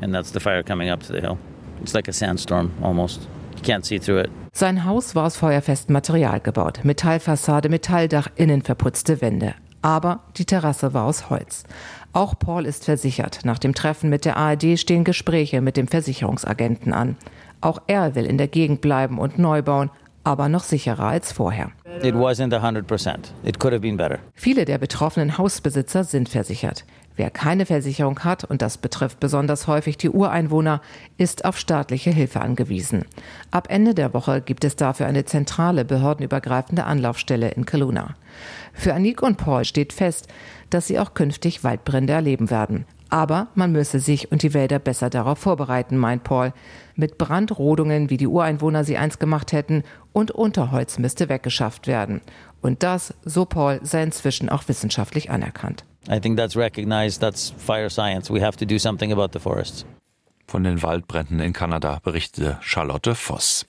and 0.00 0.14
that's 0.14 0.32
the 0.32 0.40
fire 0.40 0.62
coming 0.62 0.90
up 0.90 1.00
to 1.00 1.12
the 1.12 1.20
hill. 1.20 1.36
It's 1.82 1.92
like 1.92 2.08
a 2.08 2.12
sandstorm 2.14 2.70
almost. 2.80 3.28
Can't 3.64 3.84
see 3.84 3.98
through 3.98 4.24
it. 4.24 4.30
Sein 4.52 4.84
Haus 4.84 5.14
war 5.14 5.26
aus 5.26 5.36
feuerfestem 5.36 5.92
Material 5.94 6.40
gebaut. 6.40 6.80
Metallfassade, 6.84 7.68
Metalldach, 7.68 8.28
innen 8.36 8.62
verputzte 8.62 9.20
Wände. 9.20 9.54
Aber 9.80 10.20
die 10.36 10.44
Terrasse 10.44 10.94
war 10.94 11.04
aus 11.04 11.30
Holz. 11.30 11.64
Auch 12.12 12.38
Paul 12.38 12.66
ist 12.66 12.84
versichert. 12.84 13.40
Nach 13.44 13.58
dem 13.58 13.74
Treffen 13.74 14.10
mit 14.10 14.24
der 14.24 14.36
ARD 14.36 14.78
stehen 14.78 15.04
Gespräche 15.04 15.60
mit 15.60 15.76
dem 15.76 15.88
Versicherungsagenten 15.88 16.92
an. 16.92 17.16
Auch 17.60 17.82
er 17.86 18.14
will 18.14 18.26
in 18.26 18.38
der 18.38 18.48
Gegend 18.48 18.80
bleiben 18.80 19.18
und 19.18 19.38
neu 19.38 19.62
bauen, 19.62 19.90
aber 20.24 20.48
noch 20.48 20.62
sicherer 20.62 21.06
als 21.06 21.32
vorher. 21.32 21.70
It 22.02 22.14
wasn't 22.14 22.52
100%. 22.52 23.16
It 23.44 23.58
could 23.58 23.72
have 23.72 23.80
been 23.80 23.96
better. 23.96 24.18
Viele 24.34 24.64
der 24.64 24.78
betroffenen 24.78 25.38
Hausbesitzer 25.38 26.04
sind 26.04 26.28
versichert. 26.28 26.84
Wer 27.16 27.30
keine 27.30 27.64
Versicherung 27.64 28.20
hat, 28.20 28.42
und 28.42 28.60
das 28.60 28.76
betrifft 28.76 29.20
besonders 29.20 29.68
häufig 29.68 29.96
die 29.96 30.10
Ureinwohner, 30.10 30.80
ist 31.16 31.44
auf 31.44 31.58
staatliche 31.58 32.10
Hilfe 32.10 32.40
angewiesen. 32.40 33.04
Ab 33.52 33.68
Ende 33.70 33.94
der 33.94 34.12
Woche 34.14 34.40
gibt 34.40 34.64
es 34.64 34.74
dafür 34.74 35.06
eine 35.06 35.24
zentrale 35.24 35.84
behördenübergreifende 35.84 36.84
Anlaufstelle 36.84 37.50
in 37.50 37.66
Kelowna. 37.66 38.16
Für 38.72 38.94
Anik 38.94 39.22
und 39.22 39.36
Paul 39.36 39.64
steht 39.64 39.92
fest, 39.92 40.26
dass 40.70 40.88
sie 40.88 40.98
auch 40.98 41.14
künftig 41.14 41.62
Waldbrände 41.62 42.12
erleben 42.12 42.50
werden. 42.50 42.84
Aber 43.10 43.46
man 43.54 43.70
müsse 43.70 44.00
sich 44.00 44.32
und 44.32 44.42
die 44.42 44.54
Wälder 44.54 44.80
besser 44.80 45.08
darauf 45.08 45.38
vorbereiten, 45.38 45.96
meint 45.96 46.24
Paul. 46.24 46.52
Mit 46.96 47.16
Brandrodungen, 47.16 48.10
wie 48.10 48.16
die 48.16 48.26
Ureinwohner 48.26 48.82
sie 48.82 48.96
einst 48.96 49.20
gemacht 49.20 49.52
hätten, 49.52 49.84
und 50.12 50.32
Unterholz 50.32 50.98
müsste 50.98 51.28
weggeschafft 51.28 51.86
werden. 51.86 52.22
Und 52.60 52.82
das, 52.82 53.14
so 53.24 53.44
Paul, 53.44 53.78
sei 53.84 54.02
inzwischen 54.02 54.48
auch 54.48 54.66
wissenschaftlich 54.66 55.30
anerkannt. 55.30 55.84
I 56.08 56.20
think 56.20 56.36
that's 56.36 56.56
recognized. 56.56 57.20
That's 57.20 57.50
fire 57.56 57.88
science. 57.88 58.30
We 58.30 58.42
have 58.42 58.56
to 58.58 58.66
do 58.66 58.78
something 58.78 59.12
about 59.12 59.32
the 59.32 59.40
forests. 59.40 59.84
Von 60.46 60.62
den 60.62 60.82
Waldbränden 60.82 61.40
in 61.40 61.54
Kanada 61.54 62.00
berichtete 62.02 62.58
Charlotte 62.60 63.14
Voss. 63.14 63.64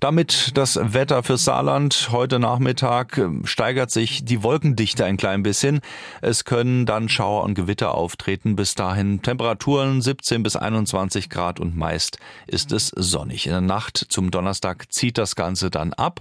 Damit 0.00 0.52
das 0.54 0.78
Wetter 0.80 1.22
für 1.22 1.38
Saarland 1.38 2.10
heute 2.12 2.38
Nachmittag 2.38 3.16
ähm, 3.16 3.46
steigert 3.46 3.90
sich 3.90 4.22
die 4.24 4.42
Wolkendichte 4.42 5.04
ein 5.06 5.16
klein 5.16 5.42
bisschen. 5.42 5.80
Es 6.20 6.44
können 6.44 6.84
dann 6.84 7.08
Schauer 7.08 7.42
und 7.42 7.54
Gewitter 7.54 7.94
auftreten. 7.94 8.54
Bis 8.54 8.74
dahin 8.74 9.22
Temperaturen 9.22 10.02
17 10.02 10.42
bis 10.42 10.56
21 10.56 11.30
Grad 11.30 11.58
und 11.58 11.74
meist 11.74 12.18
ist 12.46 12.70
es 12.70 12.88
sonnig. 12.88 13.46
In 13.46 13.52
der 13.52 13.62
Nacht 13.62 13.96
zum 13.96 14.30
Donnerstag 14.30 14.92
zieht 14.92 15.16
das 15.16 15.36
Ganze 15.36 15.70
dann 15.70 15.94
ab. 15.94 16.20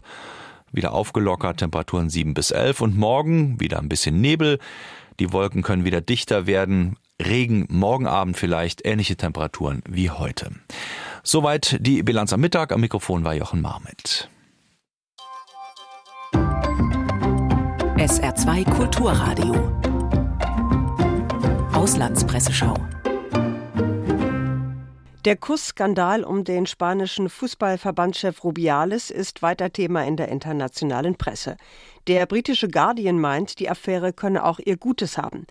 Wieder 0.72 0.93
aufgelockert, 0.93 1.58
Temperaturen 1.58 2.10
7 2.10 2.34
bis 2.34 2.52
11 2.52 2.82
und 2.82 2.98
morgen 2.98 3.60
wieder 3.60 3.80
ein 3.80 3.89
bisschen 3.89 4.22
Nebel. 4.22 4.60
Die 5.19 5.34
Wolken 5.34 5.62
können 5.62 5.86
wieder 5.86 6.01
dichter 6.01 6.47
werden. 6.47 6.95
Regen 7.21 7.67
morgen 7.69 8.08
Abend 8.08 8.38
vielleicht, 8.38 8.86
ähnliche 8.86 9.17
Temperaturen 9.17 9.84
wie 9.88 10.10
heute. 10.10 10.51
Soweit 11.23 11.77
die 11.82 12.01
Bilanz 12.01 12.32
am 12.32 12.39
Mittag. 12.39 12.71
Am 12.71 12.79
Mikrofon 12.79 13.25
war 13.25 13.34
Jochen 13.34 13.62
Marmit. 13.62 14.29
SR2 17.97 18.63
Kulturradio. 18.73 19.53
Auslandspresseschau. 21.73 22.75
Der 25.30 25.38
Kussskandal 25.38 26.24
um 26.24 26.44
den 26.44 26.65
spanischen 26.65 27.30
Fußballverbandschef 27.30 28.44
Rubiales 28.44 29.12
ist 29.12 29.44
weiter 29.44 29.72
Thema 29.72 30.04
in 30.04 30.18
der 30.18 30.30
internationalen 30.30 31.18
Presse. 31.18 31.56
Der 32.08 32.26
britische 32.26 32.68
Guardian 32.68 33.20
meint, 33.20 33.60
die 33.60 33.70
Affäre 33.70 34.12
könne 34.12 34.44
auch 34.44 34.58
ihr 34.58 34.76
Gutes 34.76 35.20
haben. 35.20 35.46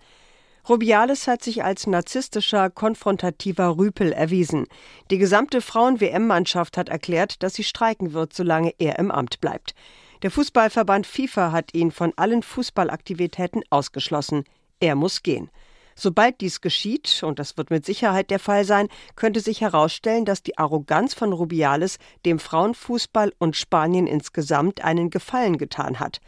Rubiales 0.67 1.27
hat 1.27 1.41
sich 1.41 1.63
als 1.63 1.87
narzisstischer, 1.87 2.69
konfrontativer 2.69 3.77
Rüpel 3.77 4.11
erwiesen. 4.11 4.67
Die 5.11 5.17
gesamte 5.17 5.61
Frauen-WM-Mannschaft 5.61 6.75
hat 6.75 6.89
erklärt, 6.89 7.41
dass 7.41 7.53
sie 7.53 7.63
streiken 7.63 8.11
wird, 8.11 8.33
solange 8.33 8.73
er 8.79 8.99
im 8.99 9.11
Amt 9.11 9.39
bleibt. 9.39 9.75
Der 10.23 10.31
Fußballverband 10.31 11.07
FIFA 11.07 11.53
hat 11.53 11.73
ihn 11.73 11.91
von 11.91 12.11
allen 12.17 12.43
Fußballaktivitäten 12.43 13.63
ausgeschlossen. 13.69 14.43
Er 14.81 14.95
muss 14.95 15.23
gehen. 15.23 15.49
Sobald 15.99 16.39
dies 16.39 16.61
geschieht, 16.61 17.23
und 17.23 17.39
das 17.39 17.57
wird 17.57 17.71
mit 17.71 17.85
Sicherheit 17.85 18.31
der 18.31 18.39
Fall 18.39 18.63
sein, 18.63 18.87
könnte 19.17 19.41
sich 19.41 19.59
herausstellen, 19.59 20.23
dass 20.23 20.41
die 20.41 20.57
Arroganz 20.57 21.13
von 21.13 21.33
Rubiales 21.33 21.97
dem 22.25 22.39
Frauenfußball 22.39 23.33
und 23.37 23.57
Spanien 23.57 24.07
insgesamt 24.07 24.81
einen 24.81 25.09
Gefallen 25.09 25.57
getan 25.57 25.99
hat. 25.99 26.21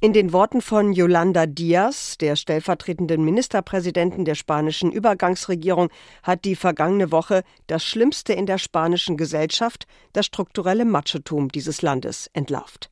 In 0.00 0.12
den 0.12 0.32
Worten 0.32 0.60
von 0.60 0.92
Yolanda 0.92 1.46
Diaz, 1.46 2.16
der 2.18 2.36
stellvertretenden 2.36 3.24
Ministerpräsidentin 3.24 4.24
der 4.24 4.36
spanischen 4.36 4.92
Übergangsregierung, 4.92 5.88
hat 6.22 6.44
die 6.44 6.54
vergangene 6.54 7.10
Woche 7.10 7.42
das 7.66 7.84
Schlimmste 7.84 8.34
in 8.34 8.46
der 8.46 8.58
spanischen 8.58 9.16
Gesellschaft, 9.16 9.88
das 10.12 10.26
strukturelle 10.26 10.84
Machotum 10.84 11.48
dieses 11.48 11.82
Landes, 11.82 12.30
entlarvt. 12.34 12.88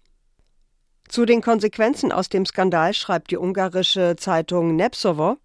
Zu 1.08 1.24
den 1.24 1.40
Konsequenzen 1.40 2.10
aus 2.10 2.28
dem 2.28 2.44
Skandal 2.44 2.94
schreibt 2.94 3.30
die 3.30 3.38
ungarische 3.38 4.16
Zeitung 4.16 4.74
Nepsovo, 4.74 5.36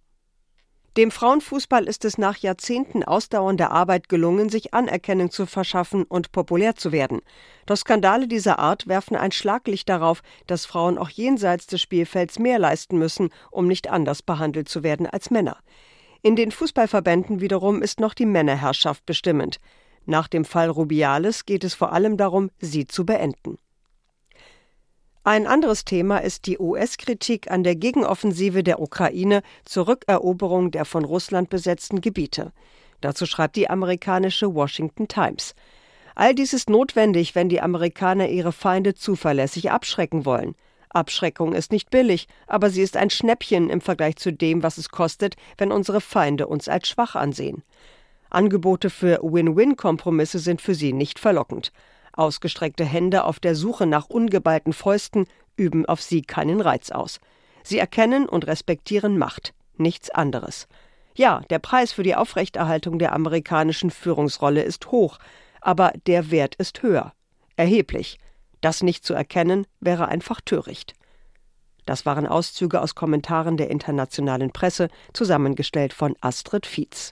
dem 0.97 1.10
Frauenfußball 1.10 1.86
ist 1.86 2.04
es 2.04 2.17
nach 2.17 2.38
Jahrzehnten 2.38 3.06
ausdauernder 3.06 3.71
Arbeit 3.71 4.10
gelungen, 4.10 4.49
sich 4.49 4.73
Anerkennung 4.73 5.32
zu 5.32 5.45
verschaffen 5.45 6.04
und 6.04 6.34
populär 6.34 6.75
zu 6.75 6.91
werden. 6.91 7.21
Doch 7.65 7.77
Skandale 7.77 8.27
dieser 8.27 8.60
Art 8.60 8.88
werfen 8.88 9.15
ein 9.15 9.32
Schlaglicht 9.32 9.88
darauf, 9.88 10.21
dass 10.47 10.65
Frauen 10.65 10.97
auch 10.97 11.10
jenseits 11.10 11.65
des 11.67 11.82
Spielfelds 11.82 12.39
mehr 12.39 12.60
leisten 12.60 12.97
müssen, 12.97 13.30
um 13.51 13.67
nicht 13.67 13.89
anders 13.89 14.21
behandelt 14.21 14.67
zu 14.67 14.84
werden 14.84 15.08
als 15.08 15.32
Männer. 15.32 15.58
In 16.23 16.36
den 16.36 16.51
Fußballverbänden 16.51 17.39
wiederum 17.39 17.82
ist 17.82 18.01
noch 18.01 18.13
die 18.13 18.25
Männerherrschaft 18.25 19.06
bestimmend. 19.06 19.62
Nach 20.06 20.27
dem 20.27 20.43
Fall 20.43 20.69
Rubiales 20.69 21.45
geht 21.45 21.63
es 21.63 21.73
vor 21.73 21.93
allem 21.93 22.17
darum, 22.17 22.51
sie 22.60 22.86
zu 22.86 23.06
beenden. 23.06 23.58
Ein 25.23 25.45
anderes 25.45 25.86
Thema 25.86 26.17
ist 26.17 26.47
die 26.47 26.57
US-Kritik 26.57 27.51
an 27.51 27.63
der 27.63 27.75
Gegenoffensive 27.75 28.63
der 28.63 28.81
Ukraine 28.81 29.43
zur 29.65 29.88
Rückeroberung 29.88 30.71
der 30.71 30.84
von 30.84 31.05
Russland 31.05 31.51
besetzten 31.51 32.01
Gebiete. 32.01 32.51
Dazu 33.01 33.27
schreibt 33.27 33.55
die 33.55 33.69
amerikanische 33.69 34.55
Washington 34.55 35.07
Times. 35.07 35.53
All 36.15 36.34
dies 36.34 36.53
ist 36.53 36.71
notwendig, 36.71 37.36
wenn 37.36 37.49
die 37.49 37.62
Amerikaner 37.62 38.29
ihre 38.29 38.51
Feinde 38.51 38.95
zuverlässig 38.95 39.69
abschrecken 39.69 40.25
wollen. 40.25 40.55
Abschreckung 40.89 41.53
ist 41.53 41.71
nicht 41.71 41.91
billig, 41.91 42.27
aber 42.47 42.71
sie 42.71 42.81
ist 42.81 42.97
ein 42.97 43.12
Schnäppchen 43.12 43.69
im 43.69 43.79
Vergleich 43.79 44.15
zu 44.15 44.34
dem, 44.34 44.63
was 44.63 44.79
es 44.79 44.89
kostet, 44.89 45.36
wenn 45.60 45.71
unsere 45.71 46.01
Feinde 46.01 46.47
uns 46.47 46.67
als 46.67 46.89
schwach 46.89 47.13
ansehen. 47.13 47.62
Angebote 48.31 48.89
für 48.89 49.19
Win-Win-Kompromisse 49.21 50.39
sind 50.39 50.62
für 50.62 50.73
sie 50.73 50.93
nicht 50.93 51.19
verlockend. 51.19 51.71
Ausgestreckte 52.13 52.86
Hände 52.86 53.24
auf 53.24 53.39
der 53.39 53.56
Suche 53.56 53.86
nach 53.86 54.08
ungeballten 54.08 54.74
Fäusten 54.74 55.26
üben 55.56 55.86
auf 55.86 56.02
sie 56.02 56.21
keinen 56.21 56.62
Reiz 56.62 56.91
aus. 56.91 57.19
Sie 57.63 57.78
erkennen 57.78 58.28
und 58.28 58.47
respektieren 58.47 59.17
Macht, 59.17 59.54
nichts 59.78 60.10
anderes. 60.10 60.67
Ja, 61.15 61.41
der 61.50 61.60
Preis 61.60 61.91
für 61.91 62.04
die 62.04 62.15
Aufrechterhaltung 62.15 62.97
der 62.97 63.13
amerikanischen 63.13 63.91
Führungsrolle 63.91 64.63
ist 64.63 64.91
hoch, 64.91 65.19
aber 65.60 65.93
der 66.08 66.32
Wert 66.32 66.56
ist 66.56 66.82
höher. 66.82 67.13
Erheblich. 67.56 68.17
Das 68.62 68.84
nicht 68.84 69.04
zu 69.04 69.13
erkennen, 69.13 69.65
wäre 69.80 70.08
einfach 70.08 70.39
töricht. 70.41 70.93
Das 71.86 72.06
waren 72.06 72.28
Auszüge 72.28 72.82
aus 72.82 72.95
Kommentaren 72.95 73.58
der 73.58 73.71
internationalen 73.71 74.52
Presse, 74.52 74.88
zusammengestellt 75.13 75.93
von 75.93 76.15
Astrid 76.21 76.65
Fietz. 76.65 77.10